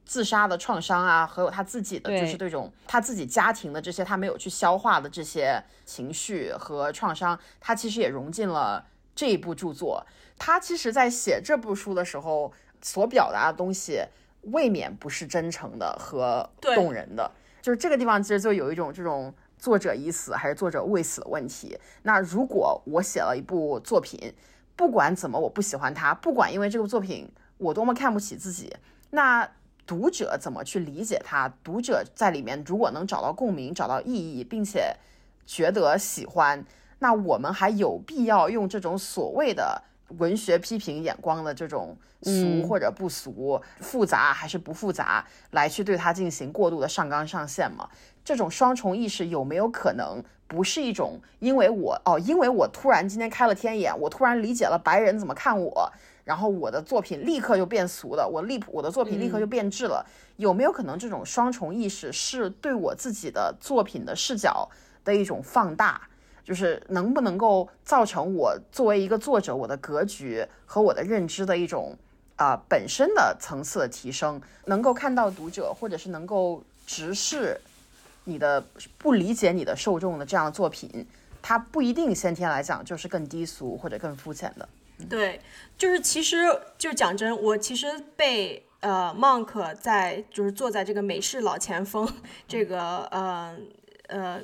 [0.03, 10.05] 自杀的创伤啊，和有他自己的就是这种他自己家庭的这些他没有去消化的这些情绪和创伤，他其实也融进了这一部著作。
[10.37, 12.51] 他其实，在写这部书的时候，
[12.81, 14.03] 所表达的东西
[14.41, 17.31] 未免不是真诚的和动人的。
[17.61, 21.79] 就是这个地方，其实就有一种这种作者已死还是作者未死的问题。
[22.03, 24.33] 那如果我写了一部作品，
[24.75, 28.75] 不管怎么我不喜欢它，不管因为这部作品我多么看不起自己，
[29.11, 29.49] 那。
[29.83, 31.51] 读者怎么去理解它？
[31.63, 34.95] 读者在里面如果能找到共鸣、找到意义，并且
[35.45, 36.63] 觉得喜欢，
[36.99, 39.81] 那我们还有必要用这种所谓的
[40.19, 47.89] 文学批评眼光的这种俗或者不俗、复杂还是不复杂，来去对它进行过度的上纲上线吗？
[48.23, 55.91] 这种双重意识有没有可能不是一种因为我哦，因为我突然今天开了天眼，我突然理解了白人怎么看我？
[56.23, 60.05] 然后我的作品立刻就变俗了，我立我的作品立刻就变质了。
[60.37, 64.69] 有没有可能这种双重意识是对我自己的作品的视角
[65.03, 66.01] 的一种放大？
[66.43, 71.95] 就是能不能够造成我作为一个作者，我的格局和我的认知的一种
[72.35, 74.41] 啊本身的层次的提升？
[74.65, 77.59] 能够看到读者，或者是能够直视
[78.25, 78.61] 你的
[78.97, 81.07] 不理解你的受众的这样的作品，
[81.41, 84.67] 它不一定先天来讲就是更低俗或者更肤浅的。
[85.09, 85.41] 对，
[85.77, 86.37] 就是其实
[86.77, 92.07] 就讲真，我其实被呃，Monk 在就是坐在这个美式老前锋
[92.47, 93.57] 这个呃
[94.07, 94.41] 呃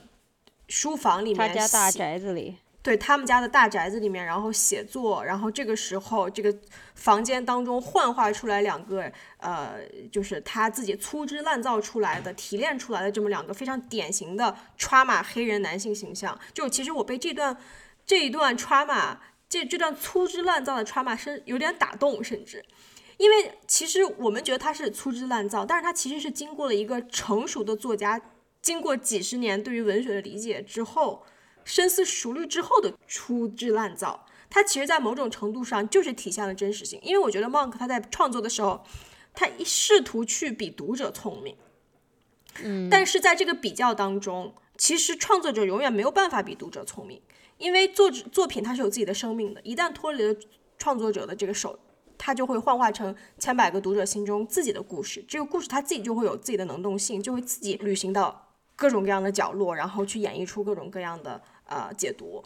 [0.67, 2.57] 书房里面，他家大宅子里。
[2.88, 6.57] 对他们家的大宅子里面，然后写作，然后这个时候，这个
[6.95, 9.73] 房间当中幻化出来两个，呃，
[10.09, 16.39] 就是他自己粗制滥造出来的、提炼出来的这么两个非常典型的 trauma 黑人男性形象。
[16.53, 17.57] 就其实我被这段
[18.05, 19.17] 这一段 trauma
[19.49, 22.63] 这这段粗制滥造的 trauma 是有点打动，甚至
[23.17, 28.21] 因为其实我们觉得他是粗制滥造，但是他其实是经过了一个成熟的作家，
[28.61, 31.25] 经过几十年对于文学的理解之后。
[31.68, 36.97] 深思熟虑之后的粗制滥造，它其实，在某种程度上就是体现了真实性。
[37.03, 38.86] 因为我觉得 Monk 他在创作的时候，
[39.34, 41.57] 他一试图去比读者聪明，
[42.63, 47.22] 嗯，但是在这个比较当中，其实创作者永远没有办法比读者聪明，
[47.57, 50.34] 因为作作品它是有自己的生命的，一旦脱离了
[50.78, 51.78] 创作者的这个手，
[52.18, 55.22] 它就会幻化成千百个读者心中自己的故事。
[55.28, 58.47] 这个故事它自己就会有自己的能动性，就会自己旅行到
[58.78, 61.43] 各种各样的角落，然后去演绎出各种各样的。
[61.68, 62.43] 呃，解读，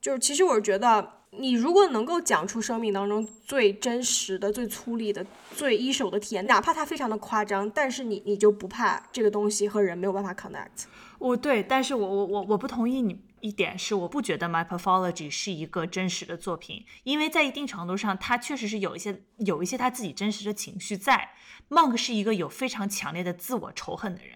[0.00, 10.84] 就是其实我是觉得，你如果能够讲出生命当中最真实的、最粗粝的、最一手的体验，哪怕它非常的夸张，但是你你就不怕这个东西和人没有办法 connect。
[11.18, 21.30] 我对，但是我我我我不同意你一点是，我不觉得 My Pathology 是一个真实的作品，因为在一定程度上，它确实是有一些有一些他自己真实的情绪在。
[21.68, 24.34] Monk 是一个有非常强烈的自我仇恨的人。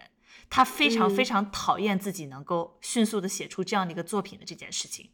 [0.48, 5.10] 他非常非常讨厌自己能够迅速的写出这样的一个作品的这件事情。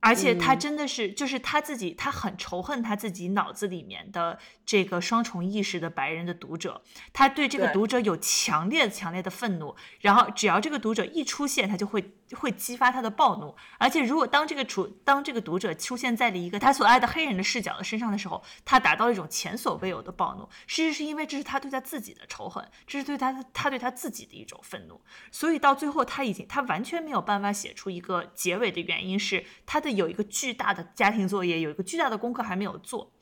[0.00, 6.82] 而且他真的是，就是他自己，他很仇恨他自己脑子里面的这个双重意识的白人的读者，
[7.14, 13.56] 他对这个读者有强烈强烈的愤怒，然后只要这个读者一出现，他就会会激发他的暴怒。
[13.78, 20.46] 而且如果当这个主当这个读者出现在了一个他所爱的黑人的视角的身上的时候，他达到一种前所未有的暴怒。
[20.66, 25.00] 事实是因为这是他对他自己的仇恨，这是对他他对他自己的一种愤怒。
[25.30, 29.94] 所以到最后他已经他完全没有办法写出一个结尾的原因是他的。
[29.94, 33.12] 有一个巨大的家庭作业，有一个巨大的功课还没有做。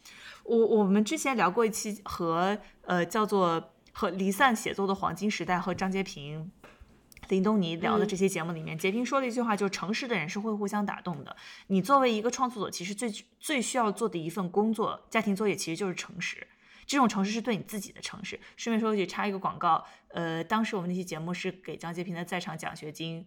[0.43, 2.57] 我我们之前聊过一期和
[2.87, 6.51] 呃叫做和离散写作的黄金时代和张洁平、
[7.29, 11.37] 林东尼聊的这些节目里面，杰平说了一句话，就是诚实的人是会互相打动的。
[11.69, 16.47] 你作为一个创作者，其实最最需要做的一份工作，家庭作业其实就是诚实。
[16.85, 18.39] 这种诚实是对你自己的诚实。
[18.57, 23.25] 顺便说一句，插一个广告，呃，当时我们那期节目是给张杰平的在场奖学金。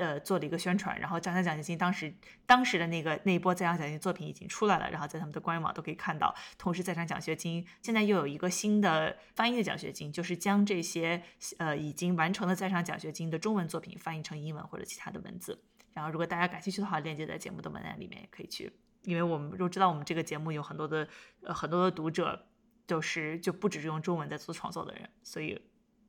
[0.00, 2.10] 呃，做了一个宣传，然后在场奖学金当时
[2.46, 6.34] 当时的那个那一波在场奖学金作品已经出来了，然后在他们的官网都可以看到。
[6.56, 11.22] 同时，在场奖学金现在又有一个新的翻译的奖学金，就是将这些
[11.58, 15.62] 呃已经完成的在场奖学金的中文作品翻译成英文或者其他的文字。
[15.92, 18.72] 然后，如果大家感兴趣的话，链接在节目的文案里面也可以去，
[19.02, 21.06] 因为我们都知道我们这个节目有很多的
[21.42, 22.46] 呃很多的读者
[22.86, 25.60] 就是就不只是用中文在做创作的人，所以。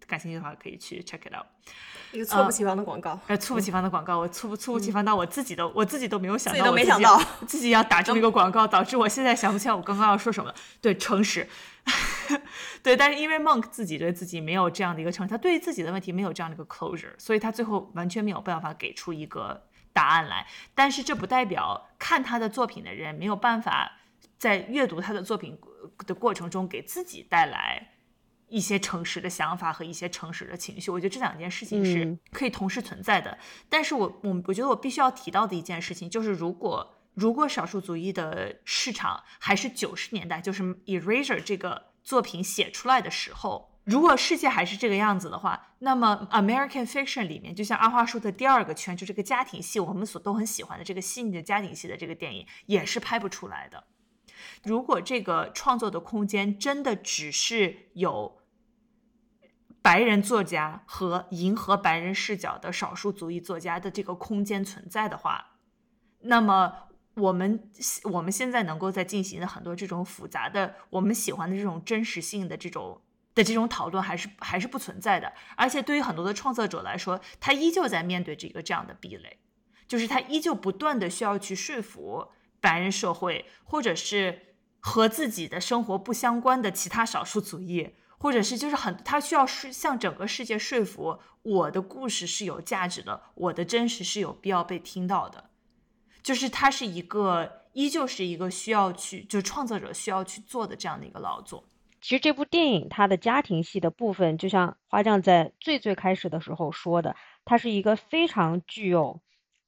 [0.08, 1.46] 感兴趣的话可以去 check it out，
[2.12, 10.54] 一个猝不及防的广告，呃，猝不及防的广告，我猝不猝不及防到我自己都我自己都没有想到，自己都没想到 自己要打这么一个广告，导致我现在想不起来我刚刚要说什么。
[10.82, 11.48] 对，诚实，
[12.84, 20.46] 对，但是因为 Monk 自己对自己没有这样的一个诚实，他对于自己的问题没有这样的一个 closure，所以他最后完全没有办法给出一个答案来。
[20.76, 23.92] 但是这不代表看他的作品的人没有办法
[24.38, 25.58] 在阅读他的作品
[26.06, 27.94] 的过程中给自己带来。
[28.52, 33.38] 一些诚实的想法和一些诚实的情绪，我觉得这两件事情是可以同时存在的。
[33.70, 53.86] 但是我我我觉得我必须要提到的一件事情就是，如果如果少数族裔的市场还是九十年代，就是《Eraser》这个作品写出来的时候，如果世界还是这个样子的话，那么 American Fiction 里面，就像阿花说的第二个圈，就这个家庭戏，我们所都很喜欢的这个细腻的家庭戏的这个电影，也是拍不出来的。
[54.64, 58.41] 如果这个创作的空间真的只是有。
[59.82, 65.58] 白人作家和迎合白人视角的少数族裔作家的这个空间存在的话，
[66.20, 67.70] 那么我们
[68.04, 73.02] 我们现在能够在进行的很多这种复杂的我们喜欢的这种真实性的这种
[73.34, 75.34] 的这种讨论还是还是不存在的。
[75.56, 79.40] 而且对于很多的创作者来说，他依旧在面对这个这样的壁垒，
[79.88, 82.28] 就是他依旧不断的需要去说服
[82.60, 87.96] 白人社会，或者是和自己的生活不相关的其他少数族裔。
[88.22, 95.50] 或者是就是很，他需要是向整个世界说服我的故事是有价值的，我的真实是有必要被听到的，
[96.22, 101.64] 就是它是一个依旧是一个需要去，就创作者需要去做的这样的一个劳作。
[102.00, 109.20] 其实这部电影它的家庭戏的部分，就像花匠在最最开始的时候说的，它是一个非常具有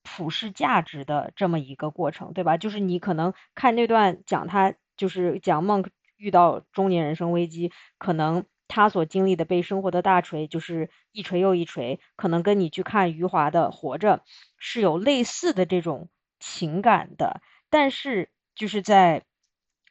[0.03, 2.55] 普世价值的这么一个过程，对吧？
[2.57, 5.83] 就是你可能看那段讲他就是讲梦。
[6.17, 14.17] 遇到中年人生危机，可能他所经历的被生活的大锤就是一锤又一锤，可能跟你去看余华的《活着》
[14.57, 16.09] 是有类似的这种
[16.39, 17.41] 情感的。
[17.69, 19.23] 但是就是在，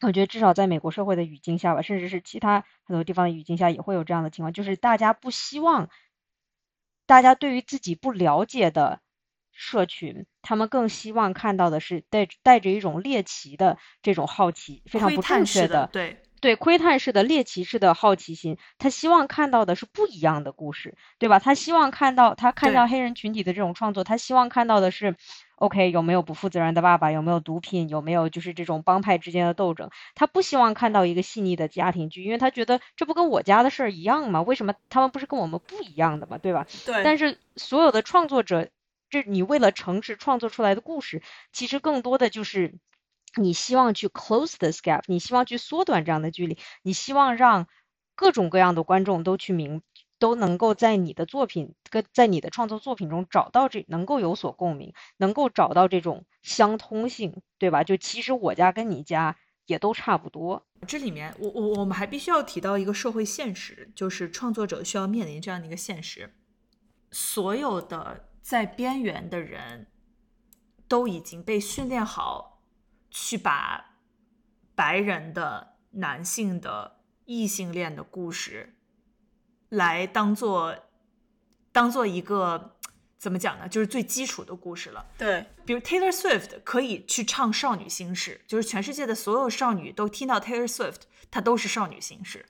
[0.01, 5.89] 我觉得至少在美国社会的语境下吧，甚至是其他很多地方的语境下，也会有这样的情况，就是大家不希望，
[7.07, 9.01] 大家对于自己不了解的。
[9.53, 18.59] 社群，他们更希望看到的是带带着一种猎奇的这种好奇，非常不正确的，对对，窥探式的猎奇式的好奇心。
[18.77, 21.39] 他希望看到的是不一样的故事，对吧？
[21.39, 25.15] 他希望看到他看到黑人群体的这种创作，他希望看到的是
[25.55, 27.13] ，OK，有没有不负责任的爸爸？
[27.13, 27.89] 有没有毒品？
[27.89, 29.89] 有没有就是这种帮派之间的斗争？
[30.17, 34.43] 他不希望看到一个细腻的家庭剧，因为他觉得这不跟我家的事儿一样吗？
[34.43, 36.39] 为什么他们不是跟我们不一样的嘛？
[36.39, 36.67] 对吧？
[36.85, 37.05] 对。
[37.05, 38.69] 但是所有的创作者。
[39.13, 42.79] 这你为了诚实创作出来的故事，其实更多的就是
[43.37, 47.69] 你希望去 close this gap，你希望去缩短这样的距离，你希望让
[48.15, 49.83] 各种各样的观众都去明，
[50.19, 57.85] 都能够在你的作品跟在你的创作作品中找到这能够有所共鸣，能够找到这种相通性，对吧？
[57.85, 59.37] 就其实我家跟你家
[59.67, 60.65] 也都差不多。
[60.89, 66.33] 这里面我我我们还必须要提到一个社会现实，就是创作者需要面临这样的一个现实，
[67.11, 68.31] 所有的。
[68.43, 69.87] 在边缘的人
[70.89, 72.61] 都已经被训练好，
[73.09, 73.97] 去把
[74.75, 78.75] 白人的男性的异性恋的故事
[79.69, 80.77] 来当做
[81.71, 82.77] 当做一个
[83.17, 83.69] 怎么讲呢？
[83.69, 85.07] 就是最基础的故事了。
[85.17, 92.45] 对，比如 Taylor Swift 可以去唱少女心事，就是全世界的所有少女都听到 Taylor Swift，她都是少女心事，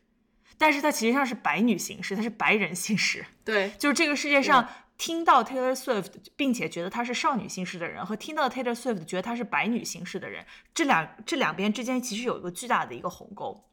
[0.56, 3.26] 但是她其实上是白女心事，她是白人心事。
[3.44, 4.66] 对，就是这个世界上。
[4.98, 13.64] 听到 Taylor Swift 并且觉得她是少女心事的人，和听到 Taylor Swift 觉得她是白女心事的人，这两这两边之间其实有一个巨大的一个鸿沟。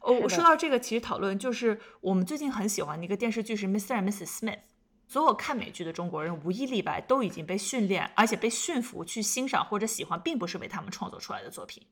[0.00, 3.96] 哦，我说到这个，其实讨论就是我们最近很喜欢的一个电视剧是 Mr.
[3.96, 4.26] and Mrs.
[4.26, 4.58] Smith。
[5.06, 11.82] 所有看美剧的中国人无一例外都已经被训练，而且被驯服去欣赏或者喜欢，并不是为他们创作出来的作品，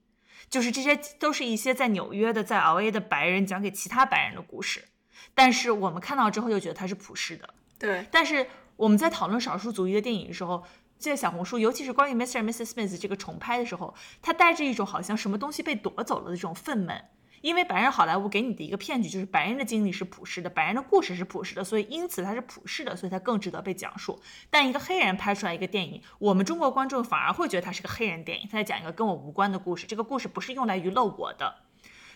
[0.49, 4.89] 就是这些都是一些在纽约的、在 LA 的白人讲给其他白人的故事。
[5.35, 7.55] 但是我们看到之后又觉得它是普世的。
[7.81, 8.47] 对，但是。
[8.81, 10.65] 我们在讨论少数族裔的电影的时候，
[10.97, 12.39] 在小红书，尤其是关于 Mr.
[12.39, 12.71] and Mrs.
[12.71, 16.99] Smith 这个重拍的时候，它带着一种好像什么东西被夺走了的这种愤懑。
[17.43, 24.19] 因为白人好莱坞给你的一个骗局就是白人的经历是普世的，白人的故事是普世的，所以因此它是普世的，所以它更值得被讲述。
[24.49, 31.57] 但一个黑人拍出来一个电影，我们中国观众反而会觉得它是个黑人电影，他在讲一个跟我无关的故事，这个故事不是用来娱乐我的。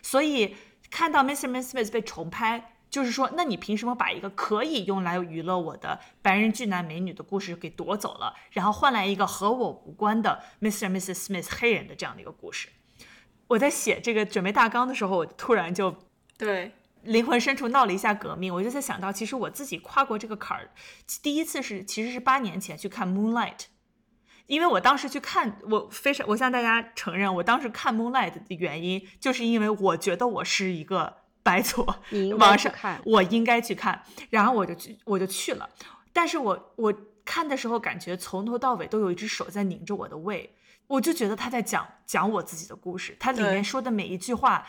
[0.01, 0.57] 所以
[0.91, 1.51] 看到 Mr.
[1.51, 1.73] Mrs.
[1.73, 2.71] Smith 被重拍。
[2.95, 10.89] 就是说，那你凭什么把一个可以用来娱乐我的白人俊男美女的故事给夺走了，然后换来一个和我无关的 Mr.
[10.89, 11.27] Mrs.
[11.27, 12.69] Smith 黑人的这样的一个故事？
[13.49, 15.93] 我在写这个准备大纲的时候，我突然就
[16.39, 16.71] 对
[17.03, 18.55] 灵魂深处闹了一下革命。
[18.55, 20.71] 我就在想到，其实我自己跨过这个坎儿，
[21.21, 23.65] 第一次是其实是八年前去看 Moonlight，
[24.47, 31.24] 因为我当时去看，我非常我向大家承认，我当时看 Moonlight 的原因，就是因为我觉得我是一个。
[31.45, 31.85] 白左，
[32.41, 35.71] 网上看我应该去看，然后我就去，我就去了。
[36.13, 36.93] 但是我我
[37.25, 40.55] 看的时候，感觉从头到尾都有一只手在拧着我的胃，
[40.87, 43.17] 我就觉得他在讲讲我自己的故事。
[43.21, 44.67] 他里面说的每一句话，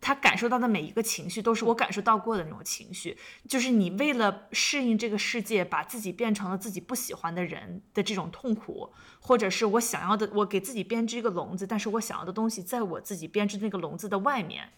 [0.00, 3.16] 他感受到的每一个情绪，都是我感受到过的那种情绪。
[3.48, 14.72] 就是你为了适应这个世界，把自己变成了自己不喜欢的人的这种痛苦，或者是我想要的，我给自己编织一个笼子，但是我想要的东西在我自己编织那个笼子的外面。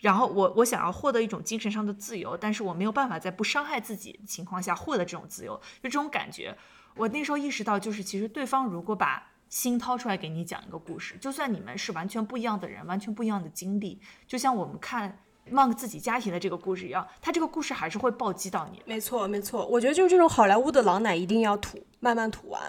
[0.00, 6.56] 然后我我想要获得一种精神上的自由，但是我没有办法在不伤害自己的情况下获得这种自由，就这种感觉。
[6.96, 15.18] 我那时候意识到，就是其实对方如果把心掏出来给你讲一个故事，就算你们是完全不一样的人，完全不一样的经历，就像我们看
[15.50, 18.82] Monk 自己家庭的这个故事一样，他这个故事还是会暴击到你。
[18.86, 19.66] 没错，没错。
[19.66, 22.60] 我觉得就是这种好莱坞的狼奶一定要吐，慢慢吐完。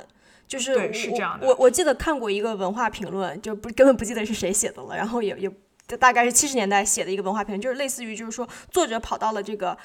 [0.47, 1.47] 就是是这样的。
[1.47, 5.51] 我我记得看过一个文化评论，就不根本不记得是谁写的了，然后也也。
[5.99, 9.77] 大概是七十年代写的一个文化片，就是类似于，就是说作者跑到了这个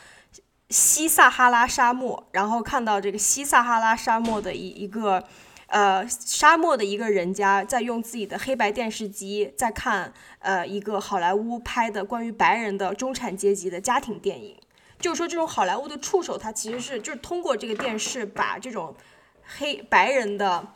[0.70, 5.24] 西撒哈拉沙漠，然后看到这个西撒哈拉沙漠的一一个
[5.66, 14.56] 呃沙漠的一个人家在用自己的黑白电视机在看呃一个好莱坞拍的关于白人的中产阶级的家庭电影，
[15.00, 18.94] 就是说这种好莱坞的触手，它其实是就是通过这个电视把这种
[19.58, 20.68] 黑白人的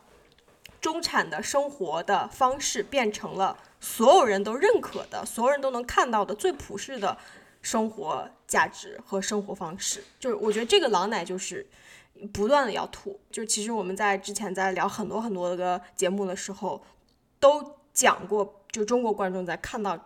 [0.81, 3.57] 中产的生活的方式变成了。
[3.81, 7.16] 所有人都认可的，所有人都能看到的最普世的
[7.62, 11.66] 生活价值和生活方式，就是我觉得这个狼奶就是
[12.32, 13.19] 不断的要吐。
[13.31, 16.85] 就其实我们在之前在聊很多很多个节目的时候，
[17.39, 19.98] 都讲过，就中国观众在看到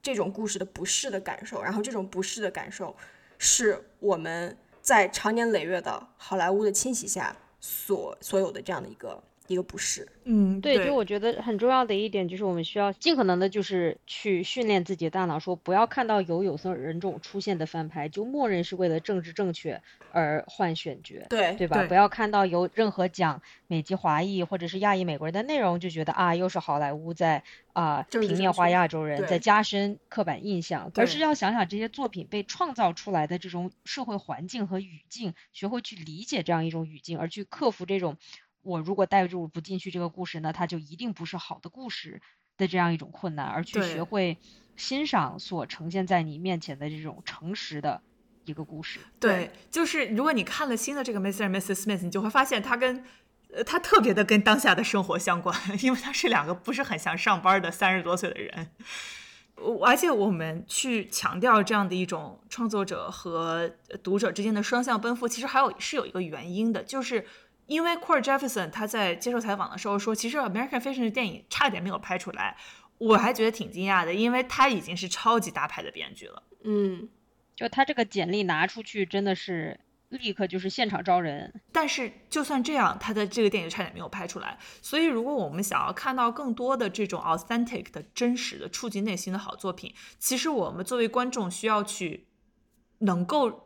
[0.00, 2.94] 这种故事的不适的感受，然后这种不适的感受
[3.38, 10.08] 是我们在长年累月的好莱坞的侵袭下所所有的这样的一个一个不适。
[10.24, 21.84] 嗯，对，就我觉得很重要的一点就是，我们需要尽可能的，就是去训练自己的大脑，说不要看到有有色人种出现的翻拍，就默认是为了政治正确而换选角，对对吧？
[21.86, 38.16] 不要看到有任何讲美籍华裔或者是亚裔美国人的内容，就觉得啊，又是好莱坞在啊平面化亚洲人，在加深刻板印象，而是要想想这些作品被创造出来的这种社会环境和语境，学会去理解这样一种语境，而去克服这种。
[38.66, 42.20] 我如果带入不进去这个故事呢，它就一定不是好的故事
[42.56, 44.36] 的这样一种困难，而去学会
[44.74, 48.02] 欣赏所呈现在你面前的这种诚实的
[48.44, 48.98] 一个故事。
[49.20, 51.48] 对，就是如果你看了新的这个 Mr.
[51.48, 51.84] and Mrs.
[51.84, 53.04] Smith，你就会发现他跟
[53.54, 58.68] 呃他特别的跟当下的生活相关，因为他是两个不是很想上班的三十多岁的人。
[59.84, 63.70] 而且我们去强调这样的一种创作者和
[64.02, 67.24] 读者之间的双向奔赴，其实还有是有一个原因的，就是。
[67.66, 72.56] 因为 Core Jefferson 他在接受采访的时候说，其实 American Fiction 的电影差点没有拍出来，
[72.98, 76.42] 我还觉得挺惊讶的，因为他已经是超级大牌的编剧了。
[76.62, 77.08] 嗯，
[77.56, 79.80] 就他这个简历拿出去，真的是
[80.10, 81.52] 立刻就是现场招人。
[81.72, 84.56] 但是就算这样，他的这个电影差点没有拍出来。
[84.80, 92.28] 所以如果我们想要看到更多的这种 authentic 的真实的触及内心的好作品，其实我们作为观众需要去
[92.98, 93.65] 能够。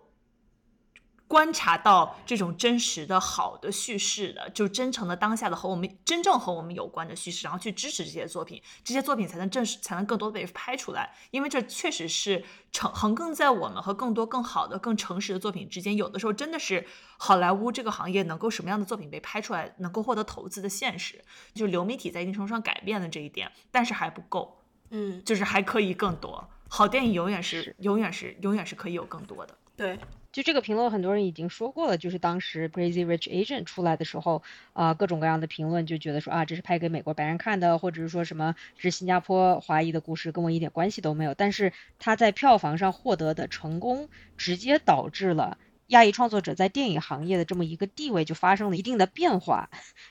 [1.30, 11.14] 观察到这种真实的好的叙事的，就真诚的当下的和我们真正和我们有关的叙事，然后去支持这些作品，这些作品才能正式才能更多的被拍出来。
[11.30, 15.94] 因为这确实是成横亘在我们和更多更好的、更诚实的作品之间。
[15.94, 16.84] 有的时候真的是
[17.16, 21.24] 好莱坞这个行业能够什么样的作品被拍出来，能够获得投资的现实，
[21.54, 24.64] 就流媒体在一定程度上改变了这一点，但是还不够。
[24.90, 26.50] 嗯，就是还可以更多。
[26.68, 29.56] 好电影永远是永远是永远是可以有更多的。
[29.76, 29.96] 对。
[30.32, 31.98] 就这个评论，很多人已经说过了。
[31.98, 34.42] 就是当时《Crazy Rich Asian》出来的时候，
[34.72, 41.34] 啊，各种各样的评论就觉得说啊，这是拍给美国白人看的，或者是说什么是新加坡华裔的故事，跟我一点关系都没有。
[41.34, 45.58] 但是他在票房上获得的成功，直接导致了
[45.88, 49.68] 亚裔创作者在电影行业的这么一个地位就发生了一定的变化，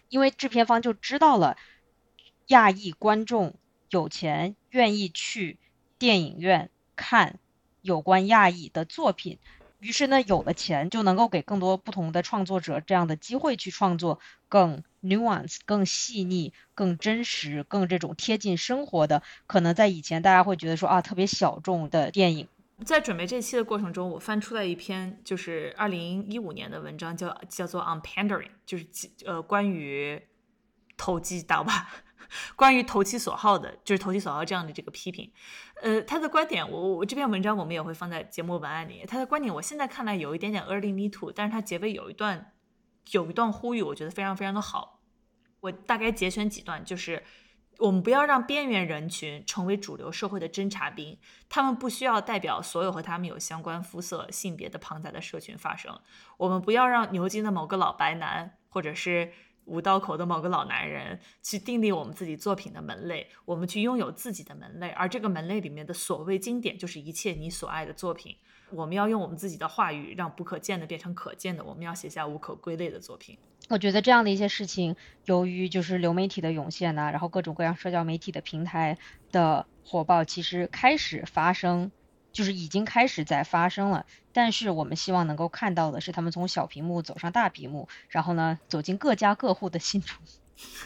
[0.09, 1.55] 因为制片方就知道了
[2.47, 3.55] 亚裔观众
[3.89, 5.57] 有钱，愿意去
[5.97, 7.39] 电影院看
[7.81, 9.39] 有关亚裔的作品。
[9.79, 19.23] 于是呢，有了钱就能够给更多不同的创作者这样的机会去创作更 nuance、更细腻、更真实、更这种贴近生活的。
[19.47, 22.47] 可能在以前大家会觉得说啊，特别小众的电影。
[22.85, 28.85] 在准备这期的过程中，我翻出来一篇就是二零一五年的文章，叫叫做 On Pandering，就是
[29.25, 30.21] 呃关于
[30.97, 31.89] 投机 倒吧。
[32.55, 35.31] 关于投其所好的，就是投其所好这样的这个批评，
[35.81, 39.05] 呃，他的观点，我我这篇文章我们也会放在节目文案里。
[39.07, 42.53] 他的观点，我现在看来有一点点 early me too，但是他结尾有一段
[43.11, 45.01] 有一段呼吁，我觉得非常非常的好。
[45.61, 47.23] 我大概节选几段，就是
[47.77, 55.99] 我们不要让边缘人群成为主流社会的侦察兵，他们不需要代表所有和他们有相关肤色、性别的庞杂的社群发声。
[56.37, 59.31] 我们不要让牛津的某个老白男，或者是。
[59.69, 68.35] 五道口的某个老男人去订立我们自己作品的门类，我们去拥有自己的门类，而这个门类里面的所谓经典，就是一切你所爱的作品。
[68.71, 71.63] 我们要用我们自己的话语，让不可见的变成可见的。
[71.63, 73.37] 我们要写下无可归类的作品。
[73.69, 78.97] 我觉得这样的一些事情，由于就是流媒体的涌现呐，然后各种各样社交媒体的平台
[79.31, 81.91] 的火爆，其实开始发生。
[82.39, 90.15] 就是已经开始在发生了，但是我们希望能够看到的是，他们从小屏幕走上大屏幕，然后呢，走进各家各户的心中。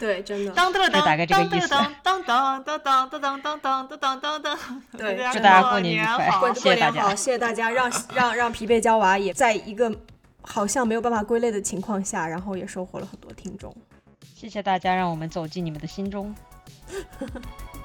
[0.00, 0.50] 对，真的。
[0.50, 1.68] 当当当大概这个意思。
[1.68, 4.82] 当当当当当当当当当当当当。
[4.98, 7.14] 对，祝大家过年愉快，谢谢大家。
[7.14, 9.96] 谢谢大家，让 让让疲惫娇娃也在一个
[10.42, 13.72] 好像没有办法归类的情况下，然后也收获了很多听众。
[14.34, 16.34] 谢谢大家，让我们走进你们的心中。